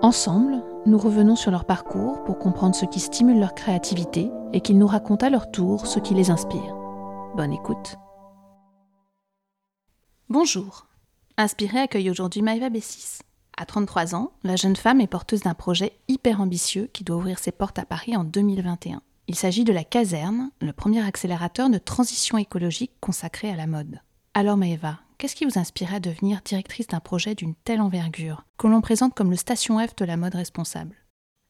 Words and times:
Ensemble, 0.00 0.62
nous 0.86 0.96
revenons 0.96 1.34
sur 1.34 1.50
leur 1.50 1.64
parcours 1.64 2.22
pour 2.22 2.38
comprendre 2.38 2.76
ce 2.76 2.84
qui 2.84 3.00
stimule 3.00 3.40
leur 3.40 3.52
créativité 3.52 4.30
et 4.52 4.60
qu'ils 4.60 4.78
nous 4.78 4.86
racontent 4.86 5.26
à 5.26 5.30
leur 5.30 5.50
tour 5.50 5.88
ce 5.88 5.98
qui 5.98 6.14
les 6.14 6.30
inspire. 6.30 6.76
Bonne 7.36 7.52
écoute. 7.52 7.96
Bonjour. 10.28 10.86
Inspiré 11.36 11.80
accueille 11.80 12.10
aujourd'hui 12.10 12.42
Maëva 12.42 12.70
Bessis. 12.70 13.18
À 13.56 13.66
33 13.66 14.14
ans, 14.14 14.30
la 14.44 14.54
jeune 14.54 14.76
femme 14.76 15.00
est 15.00 15.08
porteuse 15.08 15.40
d'un 15.40 15.54
projet 15.54 15.92
hyper 16.06 16.40
ambitieux 16.40 16.88
qui 16.92 17.02
doit 17.02 17.16
ouvrir 17.16 17.40
ses 17.40 17.50
portes 17.50 17.80
à 17.80 17.84
Paris 17.84 18.16
en 18.16 18.22
2021. 18.22 19.02
Il 19.26 19.34
s'agit 19.34 19.64
de 19.64 19.72
la 19.72 19.82
Caserne, 19.82 20.52
le 20.60 20.72
premier 20.72 21.04
accélérateur 21.04 21.70
de 21.70 21.78
transition 21.78 22.38
écologique 22.38 22.92
consacré 23.00 23.50
à 23.50 23.56
la 23.56 23.66
mode. 23.66 24.00
Alors 24.34 24.56
Maëva, 24.56 25.00
qu'est-ce 25.18 25.36
qui 25.36 25.44
vous 25.44 25.58
inspirait 25.58 25.96
à 25.96 26.00
devenir 26.00 26.40
directrice 26.44 26.86
d'un 26.86 27.00
projet 27.00 27.34
d'une 27.34 27.54
telle 27.54 27.80
envergure, 27.80 28.44
que 28.56 28.68
l'on 28.68 28.80
présente 28.80 29.14
comme 29.14 29.30
le 29.30 29.36
station 29.36 29.78
F 29.84 29.94
de 29.96 30.04
la 30.04 30.16
mode 30.16 30.34
responsable? 30.34 30.96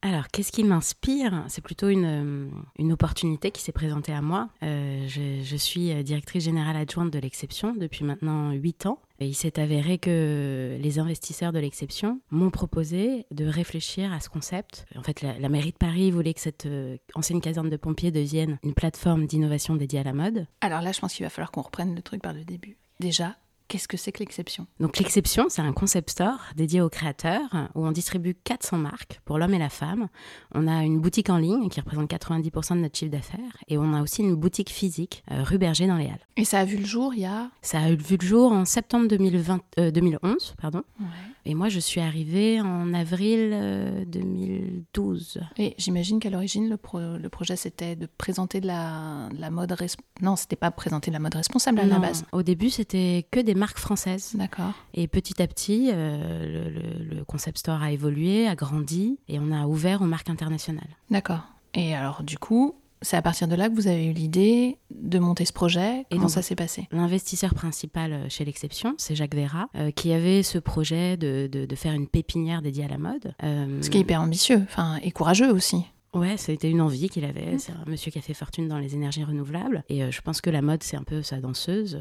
Alors, 0.00 0.28
qu'est-ce 0.28 0.52
qui 0.52 0.62
m'inspire? 0.62 1.44
C'est 1.48 1.60
plutôt 1.60 1.88
une, 1.88 2.04
euh, 2.04 2.48
une, 2.78 2.92
opportunité 2.92 3.50
qui 3.50 3.60
s'est 3.62 3.72
présentée 3.72 4.12
à 4.12 4.22
moi. 4.22 4.48
Euh, 4.62 5.05
je, 5.08 5.42
je, 5.42 5.56
suis 5.56 5.91
euh, 5.91 6.05
directrice 6.05 6.44
générale 6.44 6.77
adjointe 6.77 7.12
de 7.12 7.19
l'exception 7.19 7.75
depuis 7.75 8.05
maintenant 8.05 8.52
8 8.52 8.86
ans. 8.86 9.00
Et 9.19 9.27
il 9.27 9.34
s'est 9.34 9.58
avéré 9.58 9.98
que 9.98 10.78
les 10.80 10.98
investisseurs 11.00 11.53
de 11.53 11.58
l'exception 11.58 12.20
m'ont 12.30 12.50
proposé 12.50 13.27
de 13.32 13.44
réfléchir 13.44 14.12
à 14.12 14.20
ce 14.20 14.28
concept. 14.28 14.86
En 14.94 15.03
fait, 15.03 15.20
la, 15.20 15.36
la 15.36 15.48
mairie 15.48 15.72
de 15.72 15.77
Paris 15.77 16.12
voulait 16.12 16.34
que 16.34 16.41
cette 16.41 16.69
ancienne 17.16 17.41
caserne 17.41 17.69
de 17.69 17.77
pompiers 17.77 18.12
devienne 18.12 18.60
une 18.62 18.75
plateforme 18.75 19.27
d'innovation 19.27 19.75
dédiée 19.75 19.98
à 19.98 20.05
la 20.05 20.12
mode. 20.12 20.47
Alors 20.60 20.80
là, 20.80 20.92
je 20.92 21.00
pense 21.00 21.14
qu'il 21.14 21.27
va 21.27 21.30
falloir 21.30 21.50
qu'on 21.50 21.62
reprenne 21.62 21.97
le 21.97 22.03
truc 22.03 22.22
par 22.22 22.32
le 22.32 22.44
début. 22.44 22.78
Déjà, 23.00 23.36
Qu'est-ce 23.69 23.86
que 23.86 23.98
c'est 23.98 24.12
que 24.12 24.20
l'exception? 24.20 24.66
Donc 24.80 24.98
l'exception, 24.98 25.47
c'est 25.50 25.61
un 25.61 25.74
concept 25.74 26.08
store 26.11 26.38
dédié 26.56 26.80
aux 26.80 26.88
créateurs 26.88 27.50
où 27.75 27.86
on 27.86 27.92
distribue 27.92 28.34
400 28.34 28.78
marques 28.78 29.20
pour 29.27 29.38
l'homme 29.38 29.52
et 29.52 29.58
la 29.58 29.69
femme. 29.69 30.08
On 30.55 30.66
a 30.66 30.84
une 30.84 31.00
boutique 31.00 31.28
en 31.28 31.36
ligne 31.36 31.69
qui 31.69 31.78
représente 31.78 32.10
90% 32.10 32.77
de 32.77 32.80
notre 32.80 32.97
chiffre 32.97 33.12
d'affaires 33.12 33.58
et 33.69 33.77
on 33.77 33.92
a 33.92 34.00
aussi 34.00 34.22
une 34.22 34.34
boutique 34.36 34.70
physique 34.70 35.22
euh, 35.30 35.42
rue 35.42 35.58
Berger 35.58 35.86
dans 35.86 35.97
les 35.98 36.06
Halles. 36.06 36.27
Et 36.38 36.47
ça 36.47 36.60
a 36.60 36.64
vu 36.64 36.78
le 36.78 36.86
jour 36.86 37.12
il 37.12 37.20
y 37.20 37.27
a 37.27 37.50
Ça 37.60 37.80
a 37.80 37.91
vu 37.92 38.16
le 38.19 38.27
jour 38.27 38.52
en 38.52 38.64
septembre 38.64 39.06
2020, 39.08 39.60
euh, 39.78 39.91
2011, 39.91 40.55
pardon. 40.60 40.82
Ouais. 40.98 41.06
Et 41.48 41.54
moi, 41.54 41.70
je 41.70 41.80
suis 41.80 42.02
arrivée 42.02 42.60
en 42.60 42.92
avril 42.92 43.52
euh, 43.54 44.04
2012. 44.04 45.41
Et 45.56 45.74
j'imagine 45.78 46.20
qu'à 46.20 46.28
l'origine, 46.28 46.68
le, 46.68 46.77
pro 46.77 46.98
le, 47.00 47.28
projet, 47.30 47.56
c'était 47.56 47.96
de 47.96 48.04
présenter 48.04 48.60
de 48.60 48.66
la, 48.66 49.30
de 49.32 49.41
la 49.41 49.48
mode... 49.48 49.74
Non, 50.20 50.36
c'était 50.36 50.56
pas 50.56 50.70
présenter 50.70 51.10
de 51.10 51.14
la 51.14 51.20
mode 51.20 51.34
responsable 51.34 51.80
à 51.80 51.86
non, 51.86 51.94
la 51.94 52.00
base. 52.00 52.26
Au 52.32 52.42
début, 52.42 52.69
c'était 52.69 53.26
que 53.30 53.41
des 53.41 53.54
marques 53.54 53.78
françaises. 53.78 54.32
D'accord. 54.34 54.74
Et 54.92 55.08
petit 55.08 55.41
à 55.41 55.46
petit, 55.46 55.88
euh, 55.91 56.66
le, 56.66 56.69
le, 56.69 57.14
le, 57.16 57.24
concept 57.24 57.56
store 57.56 57.82
a 57.82 57.92
évolué, 57.92 58.46
a 58.46 58.54
grandi, 58.54 59.19
et 59.26 59.38
on 59.38 59.50
a 59.50 59.66
ouvert 59.66 60.02
aux 60.02 60.06
marques 60.06 60.28
internationales. 60.28 60.98
D'accord. 61.10 61.46
Et 61.72 61.94
alors, 61.94 62.24
du 62.24 62.36
coup, 62.36 62.74
c'est 63.02 63.16
à 63.16 63.22
partir 63.22 63.48
de 63.48 63.54
là 63.54 63.68
que 63.68 63.74
vous 63.74 63.86
avez 63.86 64.06
eu 64.06 64.12
l'idée 64.12 64.78
de 64.91 65.18
monter 65.18 65.44
ce 65.44 65.52
projet. 65.52 66.04
Comment 66.10 66.22
donc, 66.22 66.30
ça 66.30 66.42
s'est 66.42 66.56
passé? 66.56 66.88
L'investisseur 66.91 67.54
principal 67.54 68.26
chez 68.28 68.44
l'Exception, 68.44 68.94
c'est 68.98 69.14
Jacques 69.14 69.34
Vera, 69.34 69.69
euh, 69.76 69.91
qui 69.91 70.12
avait 70.12 70.42
ce 70.42 70.59
projet 70.59 71.16
de, 71.16 71.48
de, 71.50 71.64
de, 71.64 71.76
faire 71.76 71.92
une 71.92 72.08
pépinière 72.08 72.62
dédiée 72.62 72.84
à 72.84 72.88
la 72.88 72.98
mode. 72.98 73.34
Euh... 73.42 73.81
Ce 73.82 73.91
qui 73.91 73.98
est 73.98 74.03
hyper 74.03 74.20
ambitieux, 74.20 74.60
enfin, 74.64 74.98
et 75.03 75.10
courageux 75.10 75.53
aussi. 75.53 75.84
Ouais, 76.14 76.37
c'était 76.37 76.70
une 76.70 76.81
envie 76.81 77.08
qu'il 77.08 77.25
avait. 77.25 77.54
Mmh. 77.54 77.58
C'est 77.58 77.72
un 77.72 77.84
monsieur 77.87 78.10
qui 78.10 78.19
a 78.19 78.22
fait 78.22 78.34
fortune 78.34 78.66
dans 78.66 78.78
les 78.78 78.94
énergies 78.94 79.25
renouvelables. 79.25 79.84
Et 79.88 80.03
euh, 80.03 80.10
je 80.10 80.20
pense 80.20 80.41
que 80.41 80.50
la 80.50 80.62
mode, 80.62 80.82
c'est 80.82 80.97
un 80.97 81.03
peu 81.03 81.22
sa 81.22 81.41
danseuse. 81.41 81.98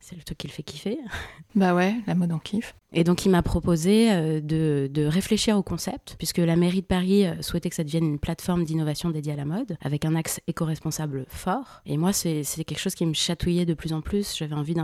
C'est 0.00 0.16
le 0.16 0.22
truc 0.22 0.38
qui 0.38 0.46
le 0.46 0.52
fait 0.52 0.62
kiffer. 0.62 0.98
Bah 1.56 1.74
ouais, 1.74 1.96
la 2.06 2.14
mode 2.14 2.30
en 2.30 2.38
kiffe. 2.38 2.76
Et 2.92 3.02
donc, 3.02 3.26
il 3.26 3.30
m'a 3.30 3.42
proposé 3.42 4.12
euh, 4.12 4.40
de, 4.40 4.88
de, 4.92 5.04
réfléchir 5.04 5.56
au 5.56 5.64
concept, 5.64 6.14
puisque 6.16 6.38
la 6.38 6.54
mairie 6.54 6.80
de 6.80 6.86
Paris 6.86 7.26
euh, 7.26 7.42
souhaitait 7.42 7.70
que 7.70 7.74
ça 7.74 7.82
devienne 7.82 8.04
une 8.04 8.18
plateforme 8.20 8.64
d'innovation 8.64 9.10
dédiée 9.10 9.32
à 9.32 9.36
la 9.36 9.44
mode, 9.44 9.76
avec 9.80 10.04
un 10.04 10.14
axe 10.14 10.40
éco-responsable 10.46 11.24
fort. 11.28 11.82
Et 11.86 11.96
moi, 11.96 12.12
c'est 12.12 12.44
quelque 12.64 12.78
chose 12.78 12.94
qui 12.94 13.04
me 13.04 13.14
chatouillait 13.14 13.66
de 13.66 13.74
plus 13.74 13.92
en 13.92 14.00
plus. 14.00 14.36
J'avais 14.36 14.54
envie 14.54 14.76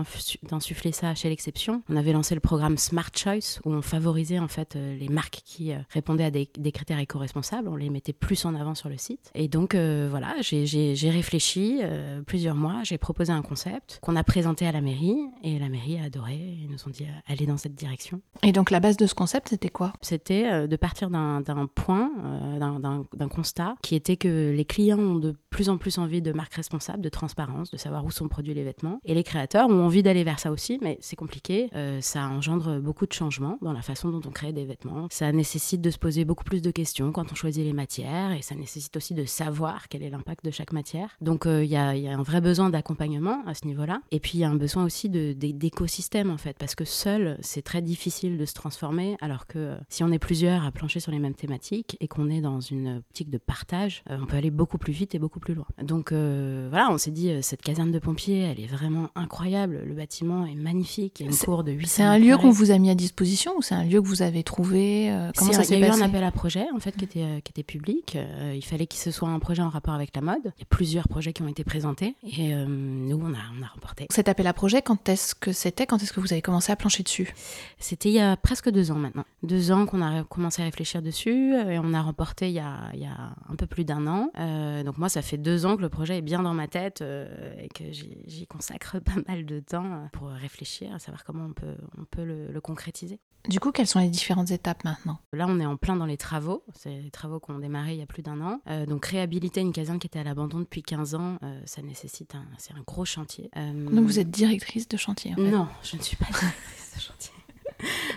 d'insuffler 0.42 0.90
ça 0.90 1.14
chez 1.14 1.28
l'exception. 1.28 1.82
On 1.88 1.96
avait 1.96 2.12
lancé 2.12 2.34
le 2.34 2.40
programme 2.40 2.78
Smart 2.78 3.10
Choice, 3.14 3.60
où 3.64 3.72
on 3.72 3.82
favorisait 3.82 4.40
en 4.40 4.48
fait 4.48 4.74
euh, 4.74 4.96
les 4.96 5.08
marques 5.08 5.42
qui 5.44 5.72
répondaient 5.90 6.24
à 6.24 6.30
des, 6.32 6.48
des 6.58 6.72
critères 6.72 6.98
éco-responsables. 6.98 7.68
On 7.68 7.76
les 7.76 7.90
mettait 7.90 8.12
plus 8.12 8.44
en 8.44 8.56
avant 8.56 8.74
sur 8.74 8.88
le 8.88 8.96
site. 8.98 9.30
Et 9.34 9.48
donc, 9.48 9.74
euh, 9.74 10.08
voilà, 10.10 10.34
j'ai 10.40 11.10
réfléchi 11.10 11.80
euh, 11.82 12.22
plusieurs 12.22 12.54
mois. 12.54 12.80
J'ai 12.82 12.98
proposé 12.98 13.32
un 13.32 13.42
concept 13.42 13.98
qu'on 14.02 14.16
a 14.16 14.24
présenté 14.24 14.66
à 14.66 14.72
la 14.72 14.80
mairie, 14.80 15.05
et 15.42 15.58
la 15.58 15.68
mairie 15.68 15.98
a 15.98 16.04
adoré. 16.04 16.36
Ils 16.36 16.70
nous 16.70 16.86
ont 16.86 16.90
dit 16.90 17.06
allez 17.26 17.46
dans 17.46 17.56
cette 17.56 17.74
direction. 17.74 18.20
Et 18.42 18.52
donc 18.52 18.70
la 18.70 18.80
base 18.80 18.96
de 18.96 19.06
ce 19.06 19.14
concept, 19.14 19.48
c'était 19.48 19.68
quoi? 19.68 19.92
C'était 20.00 20.46
euh, 20.46 20.66
de 20.66 20.76
partir 20.76 21.10
d'un 21.10 21.68
point, 21.74 22.10
euh, 22.24 23.04
d'un 23.14 23.28
constat, 23.28 23.76
qui 23.82 23.94
était 23.94 24.16
que 24.16 24.52
les 24.54 24.64
clients 24.64 24.98
ont 24.98 25.16
de 25.16 25.34
plus 25.50 25.68
en 25.68 25.78
plus 25.78 25.98
envie 25.98 26.22
de 26.22 26.32
marques 26.32 26.54
responsables, 26.54 27.02
de 27.02 27.08
transparence, 27.08 27.70
de 27.70 27.76
savoir 27.76 28.04
où 28.04 28.10
sont 28.10 28.28
produits 28.28 28.54
les 28.54 28.64
vêtements. 28.64 29.00
Et 29.04 29.14
les 29.14 29.22
créateurs 29.22 29.68
ont 29.68 29.84
envie 29.84 30.02
d'aller 30.02 30.24
vers 30.24 30.38
ça 30.38 30.50
aussi, 30.50 30.78
mais 30.82 30.98
c'est 31.00 31.16
compliqué. 31.16 31.68
Euh, 31.74 32.00
ça 32.00 32.28
engendre 32.28 32.80
beaucoup 32.80 33.06
de 33.06 33.12
changements 33.12 33.58
dans 33.62 33.72
la 33.72 33.82
façon 33.82 34.10
dont 34.10 34.22
on 34.26 34.30
crée 34.30 34.52
des 34.52 34.64
vêtements. 34.64 35.06
Ça 35.10 35.32
nécessite 35.32 35.80
de 35.80 35.90
se 35.90 35.98
poser 35.98 36.24
beaucoup 36.24 36.44
plus 36.44 36.62
de 36.62 36.70
questions 36.70 37.12
quand 37.12 37.32
on 37.32 37.34
choisit 37.34 37.64
les 37.64 37.72
matières, 37.72 38.32
et 38.32 38.42
ça 38.42 38.54
nécessite 38.54 38.96
aussi 38.96 39.14
de 39.14 39.24
savoir 39.24 39.88
quel 39.88 40.02
est 40.02 40.10
l'impact 40.10 40.44
de 40.44 40.50
chaque 40.50 40.72
matière. 40.72 41.16
Donc 41.20 41.44
il 41.46 41.64
y, 41.64 41.70
y, 41.70 41.76
a 41.76 42.18
un 42.18 42.22
vrai 42.22 42.40
besoin 42.40 42.70
d'accompagnement 42.70 43.42
à 43.46 43.54
ce 43.54 43.66
niveau-là. 43.66 44.00
Et 44.10 44.20
puis 44.20 44.32
il 44.34 44.40
y 44.40 44.44
a 44.44 44.50
un 44.50 44.56
besoin 44.56 44.84
aussi 44.84 44.95
d'écosystème, 45.04 46.30
en 46.30 46.38
fait, 46.38 46.56
parce 46.58 46.74
que 46.74 46.84
seul, 46.84 47.38
c'est 47.40 47.62
très 47.62 47.82
difficile 47.82 48.38
de 48.38 48.44
se 48.44 48.54
transformer, 48.54 49.16
alors 49.20 49.46
que 49.46 49.58
euh, 49.58 49.76
si 49.88 50.02
on 50.02 50.10
est 50.10 50.18
plusieurs 50.18 50.64
à 50.64 50.70
plancher 50.70 51.00
sur 51.00 51.12
les 51.12 51.18
mêmes 51.18 51.34
thématiques 51.34 51.96
et 52.00 52.08
qu'on 52.08 52.30
est 52.30 52.40
dans 52.40 52.60
une 52.60 52.98
optique 52.98 53.30
de 53.30 53.38
partage, 53.38 54.02
euh, 54.10 54.18
on 54.20 54.26
peut 54.26 54.36
aller 54.36 54.50
beaucoup 54.50 54.78
plus 54.78 54.92
vite 54.92 55.14
et 55.14 55.18
beaucoup 55.18 55.40
plus 55.40 55.54
loin. 55.54 55.66
Donc 55.82 56.12
euh, 56.12 56.66
voilà, 56.70 56.90
on 56.90 56.98
s'est 56.98 57.10
dit, 57.10 57.32
cette 57.42 57.62
caserne 57.62 57.92
de 57.92 57.98
pompiers, 57.98 58.40
elle 58.40 58.60
est 58.60 58.66
vraiment 58.66 59.08
incroyable, 59.14 59.82
le 59.84 59.94
bâtiment 59.94 60.46
est 60.46 60.54
magnifique, 60.54 61.20
il 61.20 61.26
y 61.26 61.28
a 61.28 61.32
une 61.32 61.38
cour 61.38 61.64
de 61.64 61.72
800 61.72 61.94
C'est 61.94 62.02
un 62.02 62.18
lieu 62.18 62.36
qu'on 62.36 62.50
vous 62.50 62.70
a 62.70 62.78
mis 62.78 62.90
à 62.90 62.94
disposition 62.94 63.52
ou 63.56 63.62
c'est 63.62 63.74
un 63.74 63.84
lieu 63.84 64.00
que 64.00 64.06
vous 64.06 64.22
avez 64.22 64.42
trouvé 64.42 65.12
Comment 65.36 65.52
ça 65.52 65.62
s'est 65.62 65.74
passé 65.74 65.74
Il 65.74 65.80
y 65.80 65.84
a 65.84 65.88
eu 65.88 65.90
un 65.90 66.02
appel 66.02 66.24
à 66.24 66.30
projet, 66.30 66.66
en 66.74 66.80
fait, 66.80 66.96
qui 66.96 67.04
était, 67.04 67.42
qui 67.42 67.52
était 67.52 67.62
public. 67.62 68.16
il 68.54 68.64
fallait 68.64 68.86
que 68.86 68.94
ce 68.94 69.10
soit 69.10 69.28
un 69.28 69.38
projet 69.38 69.62
en 69.62 69.68
rapport 69.68 69.94
avec 69.94 70.14
la 70.14 70.22
mode. 70.22 70.52
Il 70.56 70.60
y 70.60 70.62
a 70.62 70.68
plusieurs 70.68 71.08
projets 71.08 71.32
qui 71.32 71.42
ont 71.42 71.48
été 71.48 71.64
présentés 71.64 72.14
et 72.24 72.54
nous, 72.54 73.20
on 73.22 73.32
a, 73.32 73.58
on 73.58 73.62
a 73.62 73.66
remporté. 73.66 74.06
Cet 74.10 74.28
appel 74.28 74.46
à 74.46 74.52
projet, 74.52 74.82
quand 74.86 75.08
est-ce 75.08 75.34
que 75.34 75.52
c'était 75.52 75.84
Quand 75.84 76.00
est-ce 76.00 76.12
que 76.12 76.20
vous 76.20 76.32
avez 76.32 76.42
commencé 76.42 76.70
à 76.70 76.76
plancher 76.76 77.02
dessus? 77.02 77.34
C'était 77.80 78.08
il 78.08 78.14
y 78.14 78.20
a 78.20 78.36
presque 78.36 78.70
deux 78.70 78.92
ans 78.92 78.94
maintenant. 78.94 79.24
Deux 79.42 79.72
ans 79.72 79.84
qu'on 79.84 80.00
a 80.00 80.22
commencé 80.22 80.62
à 80.62 80.64
réfléchir 80.64 81.02
dessus 81.02 81.54
et 81.54 81.80
on 81.80 81.92
a 81.92 82.00
remporté 82.00 82.48
il 82.48 82.54
y 82.54 82.60
a, 82.60 82.88
il 82.94 83.00
y 83.00 83.04
a 83.04 83.34
un 83.48 83.56
peu 83.56 83.66
plus 83.66 83.84
d'un 83.84 84.06
an. 84.06 84.30
Euh, 84.38 84.84
donc 84.84 84.96
moi, 84.96 85.08
ça 85.08 85.22
fait 85.22 85.38
deux 85.38 85.66
ans 85.66 85.76
que 85.76 85.82
le 85.82 85.88
projet 85.88 86.18
est 86.18 86.22
bien 86.22 86.40
dans 86.40 86.54
ma 86.54 86.68
tête 86.68 87.02
euh, 87.02 87.26
et 87.58 87.68
que 87.68 87.84
j'y 87.90 88.46
consacre 88.46 89.00
pas 89.04 89.20
mal 89.26 89.44
de 89.44 89.58
temps 89.58 90.08
pour 90.12 90.28
réfléchir, 90.28 90.94
à 90.94 91.00
savoir 91.00 91.24
comment 91.24 91.46
on 91.46 91.52
peut, 91.52 91.76
on 91.98 92.04
peut 92.04 92.24
le, 92.24 92.52
le 92.52 92.60
concrétiser. 92.60 93.18
Du 93.48 93.60
coup, 93.60 93.70
quelles 93.70 93.86
sont 93.86 94.00
les 94.00 94.08
différentes 94.08 94.50
étapes 94.50 94.82
maintenant? 94.84 95.18
Là, 95.32 95.46
on 95.48 95.60
est 95.60 95.66
en 95.66 95.76
plein 95.76 95.94
dans 95.94 96.06
les 96.06 96.16
travaux. 96.16 96.64
C'est 96.74 97.02
des 97.02 97.10
travaux 97.10 97.38
qui 97.38 97.52
ont 97.52 97.58
démarré 97.60 97.92
il 97.92 97.98
y 97.98 98.02
a 98.02 98.06
plus 98.06 98.22
d'un 98.22 98.40
an. 98.40 98.60
Euh, 98.68 98.86
donc, 98.86 99.06
réhabiliter 99.06 99.60
une 99.60 99.72
caserne 99.72 100.00
qui 100.00 100.08
était 100.08 100.18
à 100.18 100.24
l'abandon 100.24 100.58
depuis 100.58 100.82
15 100.82 101.14
ans, 101.14 101.38
euh, 101.42 101.60
ça 101.64 101.80
nécessite 101.82 102.34
un, 102.34 102.44
c'est 102.58 102.74
un 102.74 102.82
gros 102.84 103.04
chantier. 103.04 103.48
Euh... 103.56 103.88
Donc, 103.88 104.04
vous 104.04 104.18
êtes 104.18 104.30
directrice 104.30 104.75
de 104.84 104.96
chantier. 104.96 105.34
Non, 105.38 105.68
je 105.82 105.96
ne 105.96 106.02
suis 106.02 106.16
pas 106.16 106.26
de 106.26 107.00
chantier. 107.00 107.32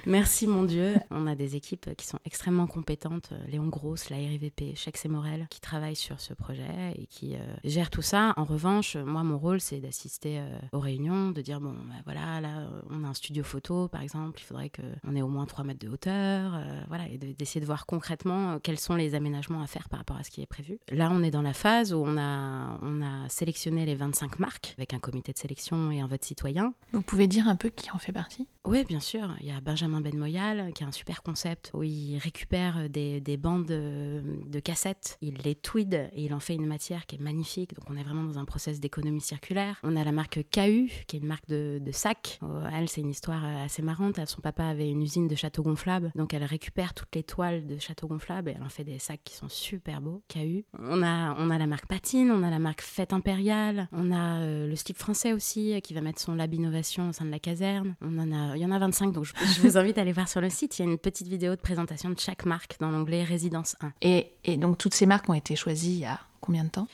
Merci 0.09 0.47
mon 0.47 0.63
Dieu. 0.63 0.95
On 1.11 1.27
a 1.27 1.35
des 1.35 1.56
équipes 1.56 1.95
qui 1.95 2.07
sont 2.07 2.17
extrêmement 2.25 2.65
compétentes. 2.65 3.29
Léon 3.47 3.67
Grosse, 3.67 4.09
la 4.09 4.17
RIVP, 4.17 4.73
Chex 4.75 5.06
et 5.06 5.07
Morel, 5.07 5.45
qui 5.51 5.61
travaillent 5.61 5.95
sur 5.95 6.19
ce 6.19 6.33
projet 6.33 6.95
et 6.95 7.06
qui 7.06 7.35
euh, 7.35 7.39
gèrent 7.63 7.91
tout 7.91 8.01
ça. 8.01 8.33
En 8.35 8.44
revanche, 8.44 8.95
moi, 8.95 9.21
mon 9.21 9.38
rôle, 9.38 9.61
c'est 9.61 9.79
d'assister 9.79 10.39
euh, 10.39 10.50
aux 10.71 10.79
réunions, 10.79 11.29
de 11.29 11.44
dire 11.44 11.61
bon, 11.61 11.73
ben 11.73 12.01
voilà, 12.06 12.41
là, 12.41 12.67
on 12.89 13.03
a 13.03 13.07
un 13.07 13.13
studio 13.13 13.44
photo, 13.44 13.88
par 13.88 14.01
exemple, 14.01 14.39
il 14.41 14.45
faudrait 14.45 14.71
qu'on 14.71 15.15
ait 15.15 15.21
au 15.21 15.27
moins 15.27 15.45
3 15.45 15.63
mètres 15.63 15.85
de 15.85 15.91
hauteur, 15.91 16.56
euh, 16.56 16.81
voilà, 16.88 17.07
et 17.07 17.19
d'essayer 17.19 17.61
de, 17.61 17.65
de, 17.65 17.67
voir 17.67 17.85
concrètement 17.85 18.57
quels 18.57 18.79
sont 18.79 18.95
les 18.95 19.13
aménagements 19.13 19.61
à 19.61 19.67
faire 19.67 19.89
par 19.89 20.00
rapport 20.00 20.17
à 20.17 20.23
ce 20.23 20.31
qui 20.31 20.41
est 20.41 20.47
prévu. 20.47 20.79
Là, 20.91 21.11
on 21.13 21.21
est 21.21 21.29
dans 21.31 21.44
la 21.44 21.53
phase 21.53 21.94
où 21.94 22.03
on 22.03 22.17
a, 22.17 22.79
on 22.81 23.03
a 23.03 23.29
sélectionné 23.29 23.85
les 23.85 23.94
25 23.94 24.39
marques 24.39 24.73
avec 24.75 24.95
un 24.95 25.00
comité 25.00 25.33
de 25.33 25.38
sélection 25.38 25.91
et 25.91 26.00
un 26.00 26.07
vote 26.07 26.25
citoyen. 26.25 26.73
Vous 26.94 27.03
pouvez 27.03 27.27
dire 27.27 27.47
un 27.47 27.56
peu 27.56 27.69
qui 27.69 27.91
en 27.91 28.00
fait 28.00 28.11
partie? 28.11 28.47
Oui, 28.65 28.83
bien 28.85 29.00
sûr. 29.00 29.35
Il 29.39 29.47
y 29.47 29.51
a 29.51 29.61
Benjamin 29.61 29.99
Benjamin 30.01 30.19
Benmoyal, 30.19 30.74
qui 30.74 30.84
a 30.84 30.88
un 30.88 30.92
super 30.92 31.24
concept 31.24 31.72
où 31.74 31.84
il 31.84 32.18
récupère 32.18 32.90
des, 32.90 33.22
des 33.22 33.38
bandes 33.38 33.66
de, 33.66 34.22
de, 34.46 34.60
cassettes, 34.60 35.18
il 35.22 35.36
les 35.44 35.56
tweed 35.56 35.94
et 35.94 36.25
il 36.25 36.34
en 36.34 36.40
fait 36.40 36.56
une 36.56 36.66
matière 36.66 37.06
qui 37.06 37.16
est 37.16 37.19
magnifique. 37.19 37.74
Donc 37.75 37.86
on 37.90 37.96
est 37.96 38.04
vraiment 38.04 38.24
dans 38.24 38.40
un 38.40 38.46
process 38.46 38.80
d'économie 38.80 39.22
circulaire. 39.22 39.80
On 39.84 39.96
a 39.96 40.04
la 40.04 40.12
marque 40.12 40.40
KU, 40.51 40.92
qui 41.07 41.16
est 41.16 41.19
une 41.19 41.28
marque 41.28 41.48
de, 41.48 41.80
de 41.81 41.92
sacs. 41.92 42.40
elle, 42.74 42.90
c'est 42.90 43.01
une 43.01 43.10
histoire 43.10 43.44
assez 43.46 43.81
marrante. 43.81 44.19
Son 44.25 44.42
papa 44.42 44.66
avait 44.66 44.90
une 44.90 45.01
usine 45.01 45.28
de 45.28 45.36
châteaux 45.36 45.63
gonflables, 45.63 46.12
donc 46.16 46.34
elle 46.34 46.44
récupère 46.44 46.94
toutes 46.94 47.16
les 47.16 47.24
toiles 47.24 47.66
de 47.66 47.78
châteaux 47.80 48.07
gonflables 48.07 48.50
et 48.50 48.54
elle 48.56 48.63
en 48.63 48.69
fait 48.69 48.84
des 48.84 49.00
sacs 49.00 49.22
qui 49.24 49.36
sont 49.36 49.50
super 49.50 50.02
beaux. 50.02 50.22
KU. 50.30 50.66
On 50.78 51.02
a, 51.04 51.36
on 51.38 51.50
a 51.50 51.57
la 51.57 51.68
marque 51.68 51.88
Patine, 51.88 52.31
on 52.31 52.44
a 52.44 52.50
la 52.50 52.60
marque 52.60 52.81
Fête 52.81 53.13
Impériale, 53.13 53.88
on 53.92 54.12
a 54.12 54.42
euh, 54.42 54.68
le 54.68 54.75
slip 54.75 54.98
français 54.98 55.34
aussi 55.34 55.80
qui 55.81 55.94
va 55.94 56.02
mettre 56.02 56.22
son 56.22 56.36
lab 56.36 56.54
innovation 56.54 57.10
au 57.10 57.13
sein 57.13 57.25
de 57.25 57.31
la 57.31 57.40
caserne. 57.40 57.95
On 58.02 58.18
en 58.19 58.31
a, 58.31 58.57
il 58.57 58.62
y 58.62 58.66
en 58.66 58.72
a 58.72 58.80
25, 58.80 59.12
donc 59.12 59.25
je, 59.25 59.34
vous 59.62 59.78
invite 59.80 59.98
à 59.98 60.02
aller 60.02 60.12
voir 60.12 60.28
sur 60.28 60.42
le 60.42 60.50
site. 60.50 60.78
Il 60.78 60.86
y 60.86 60.88
a 60.88 60.92
une 60.92 60.98
petite 60.98 61.28
vidéo 61.28 61.56
de 61.56 61.62
présentation 61.62 62.10
de 62.10 62.20
chaque 62.20 62.46
marque 62.46 62.78
dans 62.80 62.92
l'onglet 62.92 63.24
Résidence 63.24 63.76
1. 63.81 63.94
Et, 64.02 64.34
et 64.44 64.58
donc 64.58 64.78
toutes 64.78 64.94
ces 64.94 65.06
marques 65.06 65.30
ont 65.30 65.34
été 65.34 65.56
choisies 65.56 65.94
il 65.94 66.00
y 66.00 66.06
a 66.06 66.20
combien 66.42 66.64
de 66.64 66.70
temps? 66.70 66.88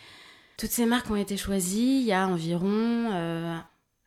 Toutes 0.57 0.71
ces 0.71 0.85
marques 0.85 1.09
ont 1.09 1.15
été 1.15 1.37
choisies 1.37 1.99
il 2.01 2.05
y 2.05 2.13
a 2.13 2.27
environ, 2.27 2.69
euh, 2.69 3.57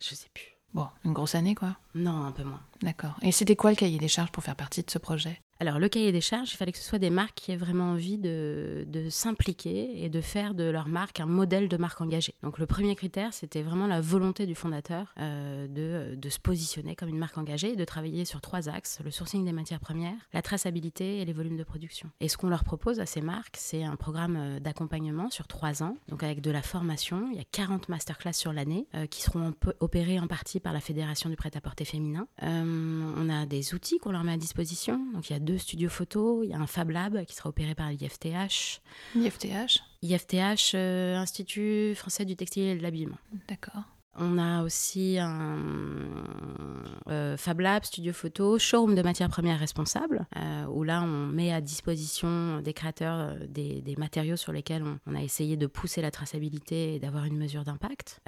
je 0.01 0.15
sais 0.15 0.29
plus. 0.33 0.47
Bon, 0.75 0.87
une 1.05 1.13
grosse 1.13 1.35
année 1.35 1.55
quoi 1.55 1.77
Non, 1.95 2.25
un 2.25 2.33
peu 2.33 2.45
moins. 2.45 2.61
D'accord. 2.83 3.17
Et 3.23 3.33
c'était 3.33 3.57
quoi 3.57 3.71
le 3.71 3.77
cahier 3.77 3.99
des 3.99 4.09
charges 4.09 4.31
pour 4.31 4.45
faire 4.45 4.57
partie 4.57 4.83
de 4.83 4.91
ce 4.91 4.99
projet? 4.99 5.41
Alors, 5.61 5.81
le 5.81 5.89
cahier 5.89 6.13
des 6.13 6.21
charges, 6.21 6.53
il 6.53 6.57
fallait 6.57 6.71
que 6.71 6.79
ce 6.79 6.85
soit 6.85 7.01
des 7.01 7.11
marques 7.11 7.35
qui 7.35 7.51
aient 7.51 7.57
vraiment 7.57 7.91
envie 7.91 8.17
de, 8.17 8.87
s'impliquer 9.11 10.05
et 10.05 10.09
de 10.09 10.21
faire 10.21 10.55
de 10.55 10.65
leur 10.65 10.87
marque 10.87 11.19
un 11.19 11.27
modèle 11.27 11.69
de 11.69 11.77
marque 11.77 12.01
engagée. 12.01 12.35
Donc, 12.43 12.59
le 12.59 12.67
premier 12.67 12.95
critère, 12.95 13.33
c'était 13.33 13.63
vraiment 13.63 13.89
la 13.89 14.01
volonté 14.01 14.47
du 14.47 14.55
fondateur 14.55 15.15
euh, 15.19 15.67
de, 15.67 16.15
de, 16.15 16.29
se 16.29 16.39
positionner 16.39 16.95
comme 16.95 17.09
une 17.09 17.19
marque 17.19 17.39
engagée 17.39 17.73
et 17.73 17.77
de 17.77 17.85
travailler 17.85 18.25
sur 18.25 18.41
trois 18.41 18.69
axes 18.69 19.01
le 19.05 19.11
sourcing 19.11 19.45
des 19.45 19.53
matières 19.53 19.81
premières, 19.81 20.17
la 20.33 20.43
traçabilité 20.43 21.21
et 21.21 21.25
les 21.25 21.33
volumes 21.33 21.57
de 21.57 21.65
production. 21.65 22.11
Et 22.21 22.29
ce 22.29 22.37
qu'on 22.37 22.49
leur 22.49 22.63
propose 22.63 23.01
à 23.01 23.07
ces 23.07 23.21
marques, 23.21 23.57
c'est 23.57 23.83
un 23.83 23.97
programme 23.97 24.37
euh, 24.37 24.61
d'accompagnement 24.61 25.29
sur 25.31 25.49
trois 25.49 25.83
ans, 25.83 25.97
donc 26.09 26.23
avec 26.23 26.41
de 26.41 26.53
la 26.53 26.63
formation. 26.63 27.31
Il 27.33 27.37
y 27.37 27.41
a 27.41 27.47
40 27.51 27.89
masterclass 27.89 28.35
sur 28.35 28.53
l'année 28.53 28.87
euh, 28.95 29.07
qui 29.07 29.23
seront 29.23 29.55
opérés 29.81 30.21
en 30.21 30.29
partie 30.29 30.61
par 30.61 30.73
la 30.73 30.81
Fédération 30.81 31.31
du 31.31 31.37
prêt-à-porter 31.37 31.85
féminin. 31.85 32.29
on 32.43 33.29
a 33.29 33.47
des 33.47 33.75
outils 33.75 33.99
qu'on 33.99 34.13
leur 34.13 34.23
met 34.23 34.33
à 34.33 34.37
disposition. 34.37 35.01
Donc, 35.15 35.31
il 35.31 35.33
y 35.33 35.37
a 35.37 35.41
deux 35.49 35.59
studios 35.59 35.89
photo, 35.89 36.43
il 36.45 36.51
y 36.51 36.55
a 36.55 36.59
un 36.59 36.67
Fab 36.67 36.91
Lab 36.91 37.25
qui 37.25 37.35
sera 37.35 37.49
opéré 37.49 37.75
par 37.75 37.91
l'IFTH. 37.91 38.83
L'IFTH 39.15 39.81
IFTH, 40.03 40.75
euh, 40.75 41.17
Institut 41.17 41.95
français 41.95 42.27
du 42.27 42.37
textile 42.37 42.65
et 42.65 42.77
de 42.77 42.83
l'habillement. 42.83 43.17
D'accord. 43.49 43.83
On 44.21 44.37
a 44.37 44.63
aussi 44.63 45.17
un 45.19 45.59
euh, 47.09 47.37
Fab 47.37 47.61
Lab, 47.61 47.85
studio 47.85 48.13
photo, 48.13 48.59
showroom 48.59 48.95
de 48.95 49.03
matières 49.03 49.31
premières 49.31 49.59
responsables, 49.59 50.27
euh, 50.37 50.67
où 50.67 50.83
là 50.83 51.03
on 51.03 51.27
met 51.27 51.53
à 51.53 51.61
disposition 51.61 52.61
des 52.61 52.75
créateurs 52.75 53.37
des, 53.49 53.95
matériaux 53.97 54.37
sur 54.37 54.53
lesquels 54.53 54.83
on, 54.83 54.99
on, 55.07 55.15
a 55.15 55.23
essayé 55.23 55.57
de 55.57 55.67
pousser 55.67 56.03
la 56.03 56.11
traçabilité 56.11 56.97
et 56.97 56.99
d'avoir 56.99 57.25
une 57.25 57.39
mesure 57.39 57.65
d'impact. 57.65 58.21